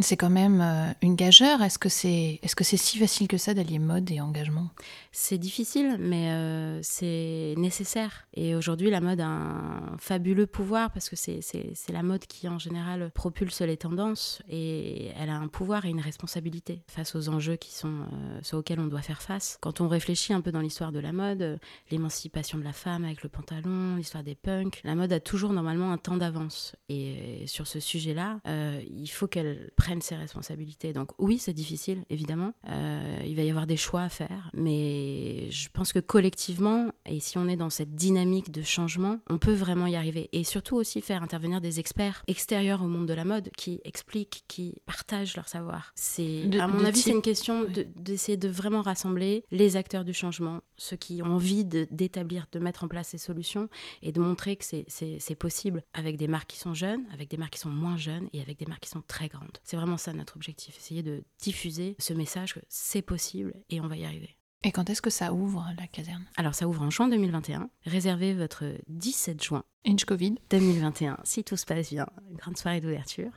C'est 0.00 0.16
quand 0.16 0.30
même 0.30 0.60
euh, 0.62 0.92
une 1.02 1.16
gageure. 1.16 1.62
Est-ce 1.62 1.78
que 1.78 1.90
c'est 1.90 2.40
est 2.42 2.46
-ce 2.46 2.64
c'est 2.64 2.78
si 2.78 2.98
facile 2.98 3.28
que 3.28 3.36
ça 3.36 3.52
d'allier 3.52 3.78
mode 3.78 4.10
et 4.10 4.20
engagement? 4.20 4.70
C'est 5.12 5.36
difficile, 5.36 5.98
mais 6.00 6.30
euh, 6.30 6.80
c'est 6.82 7.54
nécessaire. 7.58 8.26
Et 8.32 8.54
aujourd'hui, 8.54 8.88
la 8.88 9.02
mode 9.02 9.20
a 9.20 9.26
un 9.26 9.98
fabuleux 9.98 10.46
pouvoir 10.46 10.90
parce 10.92 11.10
que 11.10 11.16
c'est 11.16 11.92
la 11.92 12.02
mode 12.02 12.24
qui, 12.26 12.48
en 12.48 12.58
général, 12.58 13.10
propulse 13.14 13.60
les 13.60 13.76
tendances 13.76 14.42
et 14.48 15.10
elle 15.20 15.28
a 15.28 15.36
un 15.36 15.48
pouvoir 15.48 15.84
et 15.84 15.90
une 15.90 16.00
responsabilité 16.00 16.82
face 16.88 17.14
aux 17.14 17.28
enjeux 17.28 17.56
qui 17.56 17.74
sont, 17.74 18.06
euh, 18.12 18.56
auxquels 18.56 18.80
on 18.80 18.86
doit 18.86 19.02
faire 19.02 19.20
face. 19.20 19.58
Quand 19.60 19.82
on 19.82 19.88
réfléchit 19.88 20.32
un 20.32 20.40
peu 20.40 20.52
dans 20.52 20.62
l'histoire 20.62 20.92
de 20.92 21.00
la 21.00 21.12
mode, 21.12 21.60
l'émancipation 21.90 22.56
de 22.58 22.64
la 22.64 22.72
femme 22.72 23.04
avec 23.04 23.22
le 23.22 23.28
pantalon, 23.28 23.96
l'histoire 23.96 24.24
des 24.24 24.34
punks, 24.34 24.80
la 24.84 24.94
mode 24.94 25.12
a 25.12 25.20
toujours 25.20 25.52
normalement 25.52 25.92
un 25.92 25.98
temps 25.98 26.16
d'avance. 26.16 26.74
Et 26.88 27.44
sur 27.46 27.66
ce 27.66 27.78
sujet-là, 27.78 28.40
il 28.46 29.08
faut 29.08 29.26
qu'elle 29.26 29.51
prennent 29.76 30.02
ses 30.02 30.16
responsabilités. 30.16 30.92
Donc 30.92 31.10
oui, 31.18 31.38
c'est 31.38 31.52
difficile, 31.52 32.04
évidemment. 32.10 32.52
Euh, 32.68 33.22
il 33.26 33.36
va 33.36 33.42
y 33.42 33.50
avoir 33.50 33.66
des 33.66 33.76
choix 33.76 34.02
à 34.02 34.08
faire, 34.08 34.50
mais 34.54 35.50
je 35.50 35.68
pense 35.72 35.92
que 35.92 35.98
collectivement, 35.98 36.90
et 37.06 37.20
si 37.20 37.38
on 37.38 37.48
est 37.48 37.56
dans 37.56 37.70
cette 37.70 37.94
dynamique 37.94 38.50
de 38.50 38.62
changement, 38.62 39.18
on 39.28 39.38
peut 39.38 39.52
vraiment 39.52 39.86
y 39.86 39.96
arriver. 39.96 40.28
Et 40.32 40.44
surtout 40.44 40.76
aussi 40.76 41.00
faire 41.00 41.22
intervenir 41.22 41.60
des 41.60 41.80
experts 41.80 42.22
extérieurs 42.26 42.82
au 42.82 42.86
monde 42.86 43.06
de 43.06 43.14
la 43.14 43.24
mode 43.24 43.50
qui 43.56 43.80
expliquent, 43.84 44.44
qui 44.48 44.76
partagent 44.86 45.36
leur 45.36 45.48
savoir. 45.48 45.92
C'est, 45.94 46.48
à 46.58 46.66
mon 46.66 46.84
avis, 46.84 47.00
c'est 47.00 47.10
une 47.10 47.22
question 47.22 47.66
d'essayer 47.96 48.36
de, 48.36 48.48
vraiment 48.48 48.82
rassembler 48.82 49.44
les 49.50 49.76
acteurs 49.76 50.04
du 50.04 50.12
changement, 50.12 50.60
ceux 50.76 50.96
qui 50.96 51.22
ont 51.22 51.34
envie 51.34 51.64
d'établir, 51.64 52.46
de, 52.52 52.58
mettre 52.58 52.84
en 52.84 52.88
place 52.88 53.08
ces 53.08 53.18
solutions 53.18 53.68
et 54.02 54.12
de 54.12 54.20
montrer 54.20 54.56
que 54.56 54.64
c'est 54.64 55.34
possible 55.34 55.82
avec 55.94 56.16
des 56.16 56.28
marques 56.28 56.50
qui 56.50 56.58
sont 56.58 56.74
jeunes, 56.74 57.04
avec 57.12 57.30
des 57.30 57.36
marques 57.36 57.54
qui 57.54 57.60
sont 57.60 57.70
moins 57.70 57.96
jeunes 57.96 58.28
et 58.32 58.40
avec 58.40 58.58
des 58.58 58.66
marques 58.66 58.82
qui 58.82 58.90
sont 58.90 59.02
très 59.06 59.28
grandes. 59.28 59.41
C'est 59.64 59.76
vraiment 59.76 59.96
ça 59.96 60.12
notre 60.12 60.36
objectif, 60.36 60.76
essayer 60.76 61.02
de 61.02 61.24
diffuser 61.40 61.96
ce 61.98 62.12
message 62.12 62.54
que 62.54 62.60
c'est 62.68 63.02
possible 63.02 63.54
et 63.70 63.80
on 63.80 63.86
va 63.86 63.96
y 63.96 64.04
arriver. 64.04 64.36
Et 64.64 64.70
quand 64.70 64.88
est-ce 64.90 65.02
que 65.02 65.10
ça 65.10 65.32
ouvre 65.32 65.66
la 65.76 65.86
caserne? 65.88 66.24
Alors 66.36 66.54
ça 66.54 66.68
ouvre 66.68 66.82
en 66.82 66.90
juin 66.90 67.08
2021. 67.08 67.68
Réservez 67.84 68.32
votre 68.32 68.64
17 68.88 69.42
juin 69.42 69.64
Inch 69.84 70.04
Covid 70.04 70.36
2021, 70.50 71.18
si 71.24 71.42
tout 71.42 71.56
se 71.56 71.66
passe 71.66 71.90
bien, 71.90 72.06
une 72.30 72.36
grande 72.36 72.56
soirée 72.56 72.80
d'ouverture. 72.80 73.32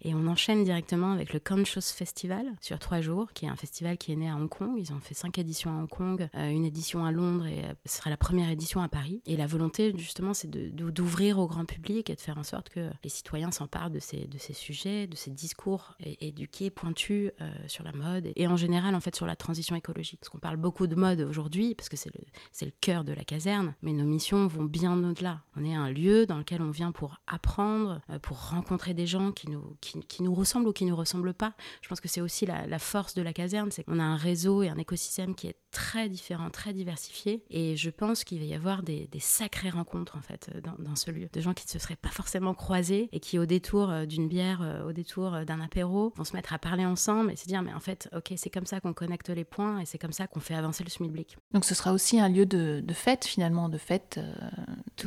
Et 0.00 0.14
on 0.14 0.26
enchaîne 0.26 0.64
directement 0.64 1.12
avec 1.12 1.32
le 1.32 1.38
Conscious 1.38 1.92
Festival 1.94 2.46
sur 2.60 2.78
trois 2.78 3.00
jours, 3.00 3.32
qui 3.34 3.44
est 3.44 3.48
un 3.48 3.56
festival 3.56 3.98
qui 3.98 4.10
est 4.10 4.16
né 4.16 4.28
à 4.28 4.34
Hong 4.34 4.48
Kong. 4.48 4.74
Ils 4.76 4.92
ont 4.92 4.98
fait 5.00 5.14
cinq 5.14 5.38
éditions 5.38 5.70
à 5.70 5.74
Hong 5.80 5.88
Kong, 5.88 6.28
euh, 6.34 6.48
une 6.48 6.64
édition 6.64 7.04
à 7.04 7.12
Londres 7.12 7.46
et 7.46 7.64
euh, 7.64 7.74
ce 7.86 7.98
sera 7.98 8.10
la 8.10 8.16
première 8.16 8.50
édition 8.50 8.80
à 8.80 8.88
Paris. 8.88 9.22
Et 9.26 9.36
la 9.36 9.46
volonté, 9.46 9.92
justement, 9.96 10.34
c'est 10.34 10.50
d'ouvrir 10.50 11.38
au 11.38 11.46
grand 11.46 11.66
public 11.66 12.08
et 12.10 12.16
de 12.16 12.20
faire 12.20 12.38
en 12.38 12.42
sorte 12.42 12.70
que 12.70 12.90
les 13.04 13.10
citoyens 13.10 13.50
s'emparent 13.50 13.90
de 13.90 14.00
ces, 14.00 14.26
de 14.26 14.38
ces 14.38 14.54
sujets, 14.54 15.06
de 15.06 15.14
ces 15.14 15.30
discours 15.30 15.94
éduqués, 16.00 16.70
pointus 16.70 17.30
euh, 17.40 17.52
sur 17.68 17.84
la 17.84 17.92
mode 17.92 18.32
et, 18.34 18.46
en 18.48 18.56
général, 18.56 18.94
en 18.94 19.00
fait, 19.00 19.14
sur 19.14 19.26
la 19.26 19.36
transition 19.36 19.76
écologique. 19.76 20.20
Parce 20.20 20.30
qu'on 20.30 20.38
parle 20.38 20.56
beaucoup 20.56 20.86
de 20.86 20.96
mode 20.96 21.20
aujourd'hui, 21.20 21.74
parce 21.74 21.88
que 21.88 21.96
c'est 21.96 22.10
le, 22.14 22.24
le 22.66 22.72
cœur 22.80 23.04
de 23.04 23.12
la 23.12 23.24
caserne, 23.24 23.74
mais 23.82 23.92
nos 23.92 24.04
missions 24.04 24.46
vont 24.48 24.64
bien 24.64 24.92
au-delà. 25.04 25.42
On 25.54 25.64
est 25.64 25.74
un 25.74 25.81
lieu 25.90 26.26
dans 26.26 26.38
lequel 26.38 26.62
on 26.62 26.70
vient 26.70 26.92
pour 26.92 27.16
apprendre, 27.26 28.00
euh, 28.10 28.18
pour 28.18 28.50
rencontrer 28.50 28.94
des 28.94 29.06
gens 29.06 29.32
qui 29.32 29.48
nous, 29.50 29.76
qui, 29.80 30.22
nous 30.22 30.34
ressemblent 30.34 30.68
ou 30.68 30.72
qui 30.72 30.84
ne 30.84 30.90
nous 30.90 30.96
ressemblent 30.96 31.34
pas. 31.34 31.54
Je 31.80 31.88
pense 31.88 32.00
que 32.00 32.08
c'est 32.08 32.20
aussi 32.20 32.46
la, 32.46 32.78
force 32.78 33.14
de 33.14 33.22
la 33.22 33.32
caserne, 33.32 33.70
c'est 33.70 33.84
qu'on 33.84 33.98
a 33.98 34.04
un 34.04 34.16
réseau 34.16 34.62
et 34.62 34.68
un 34.68 34.76
écosystème 34.76 35.34
qui 35.34 35.46
est 35.46 35.56
très 35.70 36.08
différent, 36.08 36.50
très 36.50 36.72
diversifié. 36.72 37.44
Et 37.50 37.76
je 37.76 37.90
pense 37.90 38.24
qu'il 38.24 38.38
va 38.38 38.44
y 38.44 38.54
avoir 38.54 38.82
des, 38.82 39.08
sacrées 39.18 39.70
rencontres, 39.70 40.16
en 40.16 40.20
fait, 40.20 40.50
dans, 40.78 40.96
ce 40.96 41.10
lieu. 41.10 41.28
De 41.32 41.40
gens 41.40 41.54
qui 41.54 41.66
ne 41.66 41.70
se 41.70 41.78
seraient 41.78 41.96
pas 41.96 42.10
forcément 42.10 42.54
croisés 42.54 43.08
et 43.12 43.20
qui, 43.20 43.38
au 43.38 43.46
détour 43.46 43.90
euh, 43.90 44.04
d'une 44.04 44.28
bière, 44.28 44.60
euh, 44.62 44.88
au 44.88 44.92
détour 44.92 45.44
d'un 45.46 45.60
apéro, 45.60 46.12
vont 46.16 46.24
se 46.24 46.34
mettre 46.34 46.52
à 46.52 46.58
parler 46.58 46.84
ensemble 46.84 47.30
et 47.32 47.36
se 47.36 47.46
dire, 47.46 47.62
mais 47.62 47.72
en 47.72 47.80
fait, 47.80 48.08
ok, 48.14 48.32
c'est 48.36 48.50
comme 48.50 48.66
ça 48.66 48.80
qu'on 48.80 48.92
connecte 48.92 49.30
les 49.30 49.44
points 49.44 49.80
et 49.80 49.86
c'est 49.86 49.98
comme 49.98 50.12
ça 50.12 50.26
qu'on 50.26 50.40
fait 50.40 50.54
avancer 50.54 50.84
le 50.84 50.90
schmilblick. 50.90 51.36
Donc 51.52 51.64
ce 51.64 51.74
sera 51.74 51.92
aussi 51.92 52.20
un 52.20 52.28
lieu 52.28 52.46
de, 52.46 52.82
fête, 52.92 53.24
finalement, 53.24 53.68
de 53.68 53.78
fête, 53.78 54.20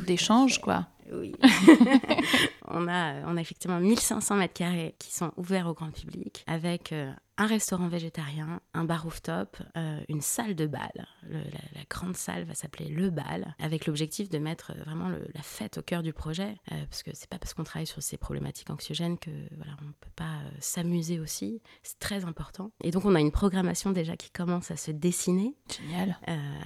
d'échange, 0.04 0.60
quoi. 0.66 0.95
Oui. 1.12 1.34
on, 2.68 2.88
a, 2.88 3.22
on 3.26 3.36
a 3.36 3.40
effectivement 3.40 3.80
1500 3.80 4.36
mètres 4.36 4.54
carrés 4.54 4.94
qui 4.98 5.14
sont 5.14 5.32
ouverts 5.36 5.66
au 5.66 5.74
grand 5.74 5.90
public 5.90 6.44
avec 6.46 6.92
euh, 6.92 7.12
un 7.38 7.46
restaurant 7.46 7.88
végétarien, 7.88 8.60
un 8.72 8.84
bar 8.84 9.02
rooftop, 9.02 9.58
euh, 9.76 10.00
une 10.08 10.22
salle 10.22 10.54
de 10.54 10.66
bal. 10.66 11.06
la, 11.28 11.82
grande 11.90 12.16
salle 12.16 12.44
va 12.44 12.54
s'appeler 12.54 12.88
Le 12.88 13.10
Bal, 13.10 13.54
avec 13.58 13.86
l'objectif 13.86 14.28
de 14.28 14.38
mettre 14.38 14.72
euh, 14.72 14.82
vraiment 14.84 15.08
la 15.08 15.42
fête 15.42 15.78
au 15.78 15.82
cœur 15.82 16.02
du 16.02 16.12
projet, 16.12 16.56
parce 16.66 17.02
que 17.02 17.10
c'est 17.14 17.28
pas 17.28 17.38
parce 17.38 17.54
qu'on 17.54 17.62
travaille 17.62 17.86
sur 17.86 18.02
ces 18.02 18.16
problématiques 18.16 18.70
anxiogènes 18.70 19.18
que 19.18 19.30
voilà, 19.56 19.72
on 19.82 19.84
ne 19.86 19.92
peut 19.92 20.10
pas 20.16 20.40
s'amuser 20.60 21.20
aussi. 21.20 21.62
C'est 21.82 21.98
très 21.98 22.24
important. 22.24 22.72
Et 22.82 22.90
donc 22.90 23.04
on 23.04 23.14
a 23.14 23.20
une 23.20 23.30
programmation 23.30 23.92
déjà 23.92 24.16
qui 24.16 24.30
commence 24.30 24.70
à 24.70 24.76
se 24.76 24.90
dessiner. 24.90 25.54
Génial. 25.80 26.18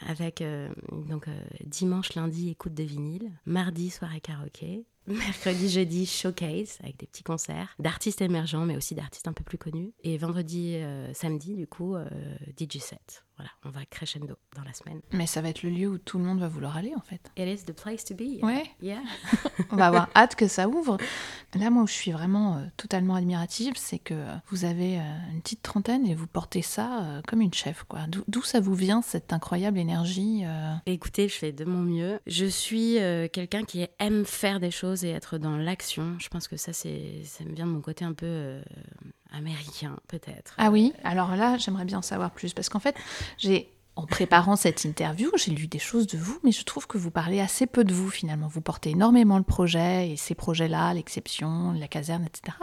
avec 0.08 0.42
donc 0.90 1.26
dimanche, 1.64 2.14
lundi, 2.14 2.48
écoute 2.48 2.74
de 2.74 2.84
vinyle, 2.84 3.32
mardi, 3.44 3.90
soirée 3.90 4.20
Mercredi, 5.06 5.68
jeudi, 5.68 6.06
showcase 6.06 6.78
avec 6.82 6.98
des 6.98 7.06
petits 7.06 7.22
concerts 7.22 7.74
d'artistes 7.78 8.20
émergents, 8.20 8.66
mais 8.66 8.76
aussi 8.76 8.94
d'artistes 8.94 9.28
un 9.28 9.32
peu 9.32 9.42
plus 9.42 9.58
connus. 9.58 9.92
Et 10.04 10.18
vendredi, 10.18 10.76
euh, 10.76 11.12
samedi, 11.14 11.56
du 11.56 11.66
coup, 11.66 11.96
euh, 11.96 12.06
DJ 12.58 12.78
set. 12.78 13.24
Voilà, 13.40 13.54
on 13.64 13.70
va 13.70 13.86
crescendo 13.86 14.36
dans 14.54 14.62
la 14.64 14.74
semaine. 14.74 15.00
Mais 15.12 15.26
ça 15.26 15.40
va 15.40 15.48
être 15.48 15.62
le 15.62 15.70
lieu 15.70 15.88
où 15.88 15.96
tout 15.96 16.18
le 16.18 16.24
monde 16.24 16.40
va 16.40 16.48
vouloir 16.48 16.76
aller 16.76 16.92
en 16.94 17.00
fait. 17.00 17.30
It 17.38 17.48
is 17.48 17.64
the 17.64 17.72
place 17.72 18.04
to 18.04 18.14
be. 18.14 18.42
Ouais. 18.42 18.64
Yeah. 18.82 19.00
on 19.70 19.76
va 19.76 19.86
avoir 19.86 20.10
hâte 20.14 20.34
que 20.34 20.46
ça 20.46 20.68
ouvre. 20.68 20.98
Là, 21.54 21.70
moi, 21.70 21.84
où 21.84 21.86
je 21.86 21.94
suis 21.94 22.12
vraiment 22.12 22.58
euh, 22.58 22.66
totalement 22.76 23.14
admirative, 23.14 23.72
c'est 23.76 23.98
que 23.98 24.14
vous 24.50 24.66
avez 24.66 24.98
euh, 24.98 25.02
une 25.32 25.40
petite 25.40 25.62
trentaine 25.62 26.06
et 26.06 26.14
vous 26.14 26.26
portez 26.26 26.60
ça 26.60 27.02
euh, 27.02 27.22
comme 27.26 27.40
une 27.40 27.54
chef. 27.54 27.84
quoi. 27.84 28.00
D'où 28.28 28.42
ça 28.42 28.60
vous 28.60 28.74
vient 28.74 29.00
cette 29.00 29.32
incroyable 29.32 29.78
énergie 29.78 30.44
Écoutez, 30.84 31.28
je 31.28 31.34
fais 31.34 31.52
de 31.52 31.64
mon 31.64 31.80
mieux. 31.80 32.20
Je 32.26 32.44
suis 32.44 32.98
quelqu'un 33.32 33.64
qui 33.64 33.86
aime 34.00 34.26
faire 34.26 34.60
des 34.60 34.70
choses 34.70 35.02
et 35.02 35.10
être 35.10 35.38
dans 35.38 35.56
l'action. 35.56 36.16
Je 36.18 36.28
pense 36.28 36.46
que 36.46 36.58
ça, 36.58 36.74
c'est, 36.74 37.22
ça 37.24 37.44
me 37.44 37.54
vient 37.54 37.66
de 37.66 37.72
mon 37.72 37.80
côté 37.80 38.04
un 38.04 38.12
peu 38.12 38.60
américain, 39.32 39.96
peut-être. 40.08 40.54
Ah 40.58 40.70
oui, 40.70 40.92
alors 41.04 41.36
là, 41.36 41.56
j'aimerais 41.58 41.84
bien 41.84 41.98
en 41.98 42.02
savoir 42.02 42.30
plus 42.30 42.54
parce 42.54 42.68
qu'en 42.68 42.80
fait, 42.80 42.96
j'ai 43.38 43.72
en 43.96 44.06
préparant 44.06 44.56
cette 44.56 44.84
interview, 44.84 45.30
j'ai 45.36 45.50
lu 45.50 45.66
des 45.66 45.78
choses 45.78 46.06
de 46.06 46.16
vous, 46.16 46.38
mais 46.42 46.52
je 46.52 46.64
trouve 46.64 46.86
que 46.86 46.96
vous 46.96 47.10
parlez 47.10 47.40
assez 47.40 47.66
peu 47.66 47.84
de 47.84 47.92
vous 47.92 48.08
finalement. 48.08 48.48
Vous 48.48 48.60
portez 48.60 48.90
énormément 48.90 49.36
le 49.36 49.44
projet 49.44 50.10
et 50.10 50.16
ces 50.16 50.34
projets-là, 50.34 50.94
l'exception, 50.94 51.72
la 51.72 51.88
caserne, 51.88 52.24
etc. 52.24 52.56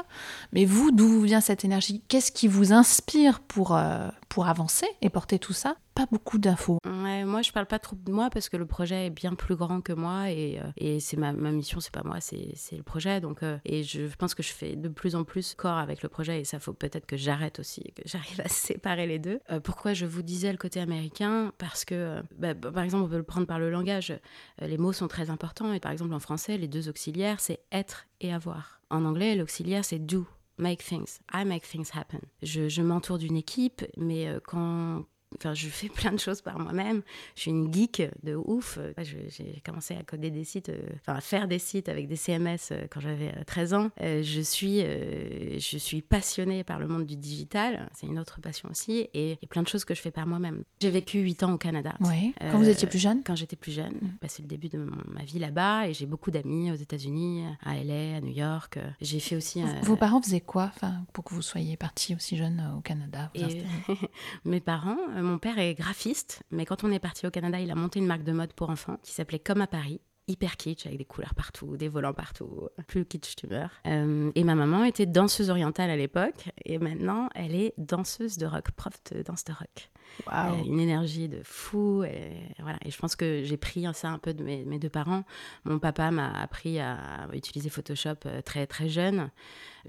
Mais 0.52 0.66
vous, 0.66 0.92
d'où 0.92 1.22
vient 1.22 1.42
cette 1.42 1.64
énergie? 1.64 2.02
Qu'est-ce 2.08 2.32
qui 2.32 2.48
vous 2.48 2.74
inspire 2.74 3.40
pour, 3.42 3.76
euh, 3.76 4.10
pour 4.30 4.48
avancer 4.48 4.88
et 5.02 5.10
porter 5.10 5.38
tout 5.38 5.54
ça? 5.54 5.76
Pas 5.98 6.06
beaucoup 6.12 6.38
d'infos. 6.38 6.78
moi, 6.86 7.42
je 7.42 7.52
parle 7.52 7.66
pas 7.66 7.80
trop 7.80 7.96
de 7.96 8.12
moi 8.12 8.30
parce 8.30 8.50
que 8.50 8.58
le 8.58 8.68
projet 8.68 9.08
est 9.08 9.10
bien 9.10 9.34
plus 9.34 9.56
grand 9.56 9.82
que 9.82 9.94
moi 9.94 10.30
et, 10.30 10.60
euh, 10.60 10.72
et 10.78 11.00
c'est 11.00 11.18
ma, 11.18 11.34
mission, 11.34 11.80
c'est 11.80 11.92
pas 11.94 12.04
moi, 12.04 12.22
c'est 12.22 12.54
le 12.72 12.84
projet. 12.84 13.20
Donc, 13.20 13.42
euh, 13.42 13.58
et 13.66 13.82
je 13.82 14.02
pense 14.16 14.36
que 14.36 14.44
je 14.44 14.54
fais 14.54 14.76
de 14.76 14.90
plus 14.90 15.16
en 15.16 15.24
plus 15.24 15.56
corps 15.56 15.80
avec 15.80 16.04
le 16.04 16.10
projet 16.10 16.42
et 16.42 16.44
ça 16.46 16.60
faut 16.60 16.74
peut-être 16.74 17.08
que 17.08 17.18
j'arrête 17.18 17.60
aussi, 17.60 17.82
que 17.96 18.04
j'arrive 18.06 18.40
à 18.42 18.48
séparer 18.48 19.08
les 19.08 19.18
deux. 19.18 19.40
Euh, 19.50 19.60
pourquoi 19.60 19.94
je 19.94 20.06
vous 20.06 20.22
disais 20.22 20.52
le 20.52 20.60
côté 20.60 20.80
américain? 20.80 21.52
Parce 21.58 21.84
que, 21.84 22.22
bah, 22.38 22.54
par 22.54 22.84
exemple, 22.84 23.06
on 23.06 23.10
peut 23.10 23.18
le 23.18 23.24
prendre 23.24 23.48
par 23.48 23.58
le 23.58 23.72
langage. 23.72 24.14
les 24.62 24.78
mots 24.78 24.94
sont 24.94 25.08
très 25.08 25.32
importants 25.32 25.74
et 25.74 25.80
par 25.80 25.92
exemple 25.92 26.14
en 26.14 26.20
français, 26.20 26.60
les 26.60 26.68
deux 26.68 26.90
auxiliaires, 26.90 27.40
c'est 27.40 27.60
être 27.72 28.06
et 28.22 28.32
avoir. 28.32 28.82
En 28.92 29.04
anglais, 29.04 29.36
l'auxiliaire, 29.36 29.84
c'est 29.84 30.00
do 30.00 30.28
make 30.60 30.84
things. 30.84 31.20
I 31.34 31.44
make 31.44 31.64
things 31.64 31.90
happen. 31.92 32.22
Je, 32.44 32.70
je 32.70 32.84
m'entoure 32.84 33.18
d'une 33.18 33.36
équipe, 33.36 33.84
mais 33.98 34.32
quand, 34.46 35.06
Enfin, 35.36 35.54
je 35.54 35.68
fais 35.68 35.90
plein 35.90 36.12
de 36.12 36.20
choses 36.20 36.42
par 36.42 36.58
moi-même. 36.58 37.02
Je 37.36 37.42
suis 37.42 37.52
une 37.52 37.74
geek 37.74 38.02
de 38.24 38.36
ouf. 38.36 38.80
J'ai 38.98 39.62
commencé 39.66 39.96
à 39.96 40.04
coder 40.04 40.32
des 40.32 40.44
sites, 40.44 40.70
euh, 40.70 40.78
enfin 41.02 41.16
à 41.16 41.22
faire 41.22 41.48
des 41.48 41.60
sites 41.60 41.90
avec 41.90 42.08
des 42.08 42.16
CMS 42.16 42.72
euh, 42.72 42.88
quand 42.90 43.02
j'avais 43.02 43.32
13 43.46 43.74
euh, 43.74 43.78
ans. 43.78 43.90
Je 44.00 44.42
suis, 44.42 44.80
je 44.80 45.78
suis 45.78 46.02
passionnée 46.02 46.64
par 46.64 46.80
le 46.80 46.88
monde 46.88 47.06
du 47.06 47.18
digital. 47.18 47.90
C'est 47.94 48.08
une 48.08 48.20
autre 48.20 48.40
passion 48.42 48.70
aussi. 48.70 49.10
Et 49.14 49.32
il 49.32 49.38
y 49.42 49.46
a 49.46 49.48
plein 49.48 49.64
de 49.64 49.68
choses 49.68 49.86
que 49.86 49.94
je 49.94 50.02
fais 50.02 50.12
par 50.12 50.28
moi-même. 50.28 50.64
J'ai 50.80 50.90
vécu 50.90 51.20
8 51.20 51.44
ans 51.44 51.54
au 51.54 51.58
Canada. 51.58 51.94
Oui. 52.02 52.34
Quand 52.40 52.58
vous 52.58 52.70
étiez 52.70 52.88
plus 52.88 53.00
jeune? 53.00 53.22
Quand 53.24 53.36
j'étais 53.36 53.56
plus 53.56 53.72
jeune. 53.72 53.94
J'ai 54.02 54.08
mm. 54.08 54.18
passé 54.22 54.42
le 54.42 54.48
début 54.48 54.70
de 54.70 54.78
ma 54.78 55.24
vie 55.24 55.40
là-bas 55.40 55.90
et 55.90 55.94
j'ai 55.94 56.06
beaucoup 56.06 56.32
d'amis 56.32 56.72
aux 56.72 56.76
États-Unis, 56.76 57.44
à 57.64 57.76
LA, 57.76 58.18
à 58.18 58.22
New 58.22 58.34
York. 58.34 58.80
J'ai 59.02 59.20
fait 59.20 59.36
aussi. 59.36 59.62
Vos 59.84 59.98
parents 59.98 60.22
faisaient 60.22 60.42
quoi 60.42 60.72
enfin, 60.76 61.06
pour 61.14 61.24
que 61.24 61.34
vous 61.34 61.42
soyez 61.42 61.76
parti 61.76 62.16
aussi 62.16 62.38
jeune 62.38 62.64
au 62.78 62.82
Canada 62.82 63.32
Mes 64.46 64.62
parents 64.62 64.98
mon 65.22 65.38
père 65.38 65.58
est 65.60 65.74
graphiste, 65.74 66.44
mais 66.52 66.66
quand 66.66 66.84
on 66.84 66.92
est 66.92 67.00
parti 67.00 67.26
au 67.26 67.32
Canada, 67.32 67.60
il 67.60 67.72
a 67.72 67.76
monté 67.76 68.00
une 68.00 68.06
marque 68.06 68.24
de 68.24 68.32
mode 68.32 68.54
pour 68.54 68.70
enfants 68.70 68.98
qui 69.02 69.14
s'appelait 69.14 69.40
Comme 69.40 69.62
à 69.62 69.68
Paris 69.68 70.02
hyper 70.28 70.58
kitsch 70.58 70.86
avec 70.86 70.98
des 70.98 71.06
couleurs 71.06 71.34
partout, 71.36 71.78
des 71.78 71.88
volants 71.88 72.14
partout, 72.14 72.70
plus 72.88 73.06
kitsch 73.06 73.36
tu 73.36 73.48
meurs. 73.48 73.72
Euh, 73.86 74.32
et 74.36 74.44
ma 74.44 74.56
maman 74.56 74.84
était 74.84 75.06
danseuse 75.06 75.50
orientale 75.50 75.90
à 75.90 75.96
l'époque 75.96 76.50
et 76.66 76.78
maintenant 76.78 77.30
elle 77.36 77.56
est 77.56 77.74
danseuse 77.78 78.38
de 78.38 78.46
rock, 78.46 78.72
prof 78.72 78.94
de 79.12 79.22
danse 79.22 79.44
de 79.44 79.54
rock. 79.54 79.90
Wow. 80.26 80.64
une 80.66 80.80
énergie 80.80 81.30
de 81.30 81.42
fou. 81.44 82.04
Et, 82.04 82.32
voilà. 82.60 82.80
et 82.84 82.90
je 82.90 82.98
pense 82.98 83.16
que 83.16 83.44
j'ai 83.44 83.58
pris 83.58 83.86
ça 83.94 84.10
un 84.10 84.18
peu 84.18 84.34
de 84.34 84.44
mes, 84.44 84.66
mes 84.66 84.80
deux 84.80 84.90
parents. 84.90 85.24
Mon 85.64 85.80
papa 85.80 86.12
m'a 86.12 86.32
appris 86.42 86.80
à 86.80 87.28
utiliser 87.34 87.70
Photoshop 87.70 88.16
euh, 88.26 88.42
très 88.42 88.66
très 88.66 88.90
jeune. 88.90 89.30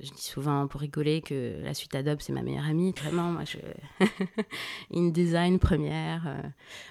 Je 0.01 0.11
dis 0.11 0.23
souvent 0.23 0.67
pour 0.69 0.81
rigoler 0.81 1.23
que 1.23 1.61
la 1.63 1.75
suite 1.75 1.95
Adobe, 1.95 2.19
c'est 2.21 2.33
ma 2.33 2.43
meilleure 2.43 2.67
amie. 2.67 2.93
Vraiment, 2.97 3.33
moi, 3.33 3.43
je. 3.45 3.59
InDesign 4.95 5.59
première. 5.59 6.27
Euh. 6.27 6.43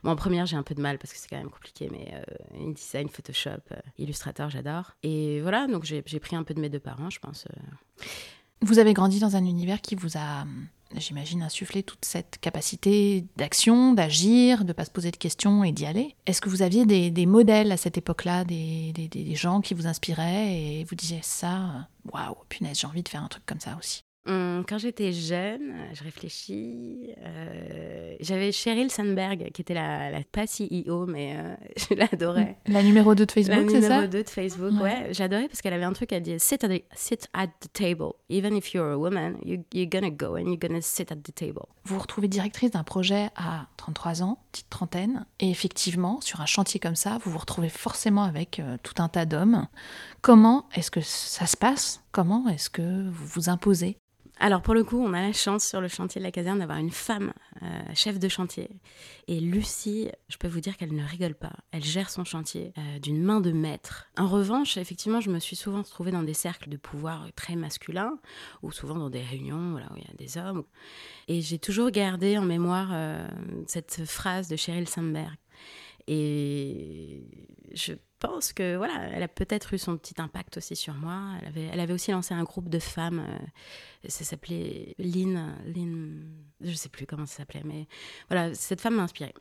Bon, 0.04 0.12
en 0.12 0.16
première, 0.16 0.46
j'ai 0.46 0.58
un 0.58 0.64
peu 0.64 0.76
de 0.76 0.82
mal 0.82 0.98
parce 0.98 1.14
que 1.14 1.20
c'est 1.20 1.30
quand 1.30 1.38
même 1.38 1.50
compliqué, 1.50 1.90
mais 1.92 2.14
euh, 2.14 2.66
InDesign, 2.66 3.08
Photoshop, 3.08 3.37
euh, 3.46 3.58
Illustrator, 4.00 4.50
j'adore. 4.50 4.96
Et 5.04 5.42
voilà, 5.42 5.68
donc 5.68 5.84
j'ai 5.84 6.02
pris 6.20 6.36
un 6.36 6.44
peu 6.44 6.56
de 6.56 6.60
mes 6.60 6.70
deux 6.70 6.80
parents, 6.80 7.12
je 7.12 7.20
pense. 7.20 7.46
Vous 8.62 8.80
avez 8.80 8.94
grandi 8.94 9.20
dans 9.20 9.36
un 9.36 9.46
univers 9.46 9.82
qui 9.82 9.94
vous 9.94 10.18
a 10.18 10.46
j'imagine, 10.96 11.44
insuffler 11.44 11.84
toute 11.84 12.06
cette 12.06 12.38
capacité 12.40 13.26
d'action, 13.36 13.94
d'agir, 13.94 14.60
de 14.60 14.70
ne 14.70 14.74
pas 14.74 14.86
se 14.86 14.92
poser 14.92 15.12
de 15.12 15.18
questions 15.18 15.64
et 15.64 15.72
d'y 15.72 15.86
aller. 15.86 16.16
Est-ce 16.26 16.42
que 16.42 16.50
vous 16.50 16.62
aviez 16.62 16.86
des, 16.86 17.26
modèles 17.26 17.72
à 17.72 17.78
cette 17.78 17.98
époque-là, 17.98 18.44
des, 18.46 19.36
gens 19.36 19.62
qui 19.62 19.74
vous 19.74 19.88
inspiraient 19.88 20.54
et 20.56 20.84
vous 20.86 20.96
disiez 20.96 21.20
ça, 21.22 21.88
waouh, 22.12 22.36
punaise, 22.50 22.80
j'ai 22.80 22.88
envie 22.88 23.04
de 23.04 23.10
faire 23.10 23.24
un 23.24 23.28
truc 23.28 23.46
comme 23.46 23.60
ça 23.60 23.78
aussi? 23.78 24.02
Hum, 24.28 24.66
quand 24.68 24.78
j'étais 24.78 25.14
jeune, 25.14 25.74
je 25.94 26.04
réfléchis. 26.04 27.14
Euh, 27.24 28.16
j'avais 28.20 28.52
Sheryl 28.52 28.92
Sandberg, 28.92 29.52
qui 29.54 29.62
était 29.62 29.74
la, 29.74 30.12
la 30.12 30.20
pas 30.30 30.46
CEO, 30.46 31.06
mais 31.06 31.36
euh, 31.38 31.56
je 31.78 31.96
l'adorais. 31.96 32.58
La 32.68 32.84
numéro 32.84 33.16
2 33.16 33.26
de 33.26 33.32
Facebook, 33.32 33.70
c'est 33.70 33.82
ça 33.82 33.90
La 33.90 33.96
numéro 33.96 34.12
2 34.12 34.24
de 34.24 34.30
Facebook, 34.30 34.82
ouais. 34.82 35.08
J'adorais 35.12 35.48
parce 35.48 35.62
qu'elle 35.62 35.74
avait 35.74 35.86
un 35.86 35.94
truc 35.94 36.12
à 36.12 36.20
dire 36.20 36.42
sit 36.42 36.64
at, 36.64 36.68
the, 36.68 36.84
sit 36.94 37.30
at 37.34 37.48
the 37.48 37.72
table. 37.72 38.14
Even 38.30 38.56
if 38.56 38.74
you're 38.74 38.92
a 38.92 38.98
woman, 38.98 39.38
you, 39.46 39.64
you're 39.74 39.90
gonna 39.90 40.12
go 40.12 40.36
and 40.36 40.48
you're 40.48 40.60
gonna 40.60 40.82
sit 40.82 41.12
at 41.12 41.18
the 41.18 41.34
table. 41.34 41.66
Vous 41.86 41.96
vous 41.96 42.02
retrouvez 42.02 42.28
directrice 42.28 42.72
d'un 42.72 42.84
projet 42.84 43.30
à 43.38 43.68
33 43.78 44.24
ans, 44.24 44.40
petite 44.52 44.70
trentaine, 44.70 45.26
et 45.40 45.50
effectivement, 45.50 46.20
sur 46.20 46.42
un 46.42 46.46
chantier 46.46 46.82
comme 46.82 46.96
ça, 46.96 47.18
vous 47.24 47.32
vous 47.32 47.38
retrouvez 47.38 47.70
forcément 47.70 48.24
avec 48.24 48.60
euh, 48.60 48.76
tout 48.84 49.02
un 49.02 49.08
tas 49.08 49.26
d'hommes. 49.26 49.68
Comment 50.22 50.68
est-ce 50.76 50.92
que 50.92 51.00
ça 51.02 51.46
se 51.46 51.56
passe? 51.56 52.02
Comment 52.12 52.50
est-ce 52.50 52.70
que 52.70 53.08
vous 53.10 53.26
vous 53.26 53.50
imposez? 53.50 53.98
Alors 54.40 54.62
pour 54.62 54.74
le 54.74 54.84
coup, 54.84 55.02
on 55.02 55.14
a 55.14 55.22
la 55.22 55.34
chance 55.34 55.66
sur 55.66 55.82
le 55.82 55.88
chantier 55.88 56.20
de 56.20 56.26
la 56.26 56.32
caserne 56.32 56.60
d'avoir 56.60 56.78
une 56.78 56.92
femme 56.92 57.34
euh, 57.64 57.66
chef 57.94 58.20
de 58.20 58.28
chantier. 58.28 58.70
Et 59.28 59.40
Lucie, 59.40 60.10
je 60.30 60.38
peux 60.38 60.48
vous 60.48 60.60
dire 60.60 60.78
qu'elle 60.78 60.94
ne 60.94 61.04
rigole 61.04 61.34
pas. 61.34 61.54
Elle 61.72 61.84
gère 61.84 62.10
son 62.10 62.24
chantier 62.24 62.74
euh, 62.78 63.00
d'une 63.00 63.22
main 63.22 63.42
de 63.42 63.52
maître. 63.52 64.08
En 64.18 64.28
revanche, 64.28 64.78
effectivement, 64.78 65.22
je 65.22 65.32
me 65.32 65.40
suis 65.40 65.56
souvent 65.56 65.82
retrouvée 65.82 66.12
dans 66.12 66.24
des 66.24 66.34
cercles 66.34 66.70
de 66.70 66.78
pouvoir 66.78 67.28
très 67.36 67.56
masculins, 67.56 68.18
ou 68.62 68.72
souvent 68.72 68.96
dans 68.96 69.10
des 69.10 69.22
réunions 69.22 69.76
où 69.76 69.98
il 69.98 70.04
y 70.04 70.12
a 70.12 70.18
des 70.18 70.38
hommes. 70.38 70.64
Et 71.28 71.42
j'ai 71.42 71.60
toujours 71.60 71.90
gardé 71.90 72.38
en 72.38 72.44
mémoire 72.44 72.90
euh, 72.92 73.28
cette 73.66 74.06
phrase 74.06 74.48
de 74.48 74.56
Sheryl 74.56 74.88
Sandberg. 74.88 75.36
Et 76.08 77.24
je 77.74 77.94
pense 78.20 78.54
que 78.54 78.78
voilà, 78.78 79.10
elle 79.14 79.24
a 79.24 79.28
peut-être 79.28 79.74
eu 79.74 79.78
son 79.78 79.98
petit 79.98 80.16
impact 80.20 80.58
aussi 80.58 80.76
sur 80.76 80.94
moi. 80.94 81.34
Elle 81.42 81.48
avait, 81.48 81.70
elle 81.72 81.80
avait 81.80 81.94
aussi 81.94 82.12
lancé 82.12 82.34
un 82.34 82.44
groupe 82.44 82.70
de 82.70 82.80
femmes. 82.80 83.20
Euh, 83.20 84.10
ça 84.10 84.24
s'appelait 84.24 84.96
Lynn, 84.98 85.56
Lynn, 85.66 86.26
je 86.62 86.74
sais 86.74 86.90
plus 86.90 87.06
comment 87.06 87.26
ça 87.26 87.38
s'appelait, 87.38 87.64
mais 87.64 87.88
voilà, 88.30 88.54
cette 88.54 88.82
femme 88.82 88.96
m'a 88.96 89.04
inspirée. 89.04 89.34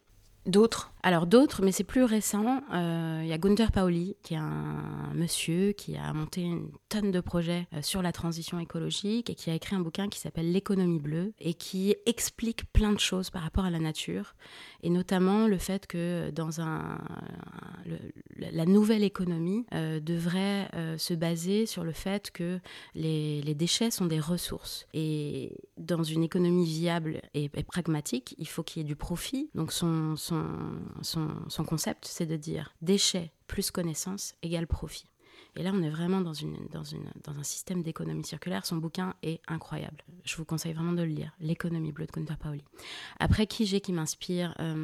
D'autres? 0.45 0.93
Alors 1.07 1.29
d'autres, 1.29 1.63
mais 1.63 1.71
c'est 1.71 1.85
plus 1.85 2.03
récent. 2.03 2.63
Euh, 2.75 3.21
il 3.23 3.29
y 3.29 3.33
a 3.33 3.39
Gunther 3.39 3.71
Paoli, 3.71 4.17
qui 4.25 4.35
est 4.35 4.39
un 4.39 5.13
monsieur 5.15 5.71
qui 5.71 5.97
a 5.97 6.13
monté 6.13 6.41
une 6.41 6.73
tonne 6.89 7.13
de 7.13 7.21
projets 7.21 7.69
euh, 7.75 7.79
sur 7.81 8.03
la 8.03 8.11
transition 8.11 8.59
écologique 8.59 9.31
et 9.31 9.37
qui 9.37 9.49
a 9.49 9.55
écrit 9.55 9.77
un 9.77 9.81
bouquin 9.81 10.09
qui 10.09 10.19
s'appelle 10.19 10.51
L'économie 10.51 10.99
bleue 10.99 11.33
et 11.39 11.55
qui 11.55 11.95
explique 12.07 12.65
plein 12.73 12.93
de 12.93 12.99
choses 12.99 13.31
par 13.31 13.43
rapport 13.43 13.65
à 13.65 13.71
la 13.71 13.79
nature 13.79 14.35
et 14.83 14.91
notamment 14.91 15.47
le 15.47 15.59
fait 15.59 15.87
que 15.87 16.31
dans 16.31 16.61
un, 16.61 16.99
la 18.37 18.67
nouvelle 18.67 19.05
économie 19.05 19.65
euh, 19.75 20.01
devrait 20.01 20.69
se 20.99 21.15
baser 21.15 21.67
sur 21.67 21.85
le 21.85 21.93
fait 21.93 22.33
que 22.33 22.59
les, 22.97 23.43
les, 23.43 23.55
déchets 23.55 23.93
sont 23.93 24.07
des 24.07 24.19
ressources 24.19 24.89
et 24.93 25.53
dans 25.79 26.03
une 26.03 26.25
économie 26.25 26.67
viable 26.67 27.21
et, 27.35 27.45
et 27.55 27.63
pragmatique, 27.63 28.35
il 28.39 28.49
faut 28.49 28.65
qu'il 28.65 28.83
y 28.83 28.85
ait 28.85 28.89
du 28.89 28.97
profit. 28.97 29.51
Donc 29.55 29.73
son, 29.73 30.17
son 31.03 31.65
concept, 31.65 32.07
c'est 32.07 32.27
de 32.27 32.37
dire 32.37 32.75
déchets 32.83 33.33
plus 33.47 33.71
connaissance 33.71 34.35
égale 34.43 34.67
profit. 34.67 35.07
Et 35.57 35.63
là, 35.63 35.73
on 35.75 35.83
est 35.83 35.91
vraiment 35.91 36.21
dans, 36.21 36.35
un 36.35 37.43
système 37.43 37.83
d'économie 37.83 38.25
circulaire. 38.25 38.67
Son 38.67 38.77
bouquin 38.77 39.15
est 39.23 39.41
incroyable. 39.49 39.97
Je 40.25 40.37
vous 40.37 40.45
conseille 40.45 40.75
vraiment 40.75 40.93
de 40.93 41.03
le 41.03 41.09
lire. 41.09 41.33
L'économie 41.41 41.93
bleue 41.93 42.07
de 42.07 42.13
Gunther 42.13 42.37
Paoli. 42.37 42.63
Après, 43.19 43.47
qui 43.47 43.65
j'ai 43.65 43.81
qui 43.81 43.95
m'inspire 43.95 44.55
euh, 44.61 44.75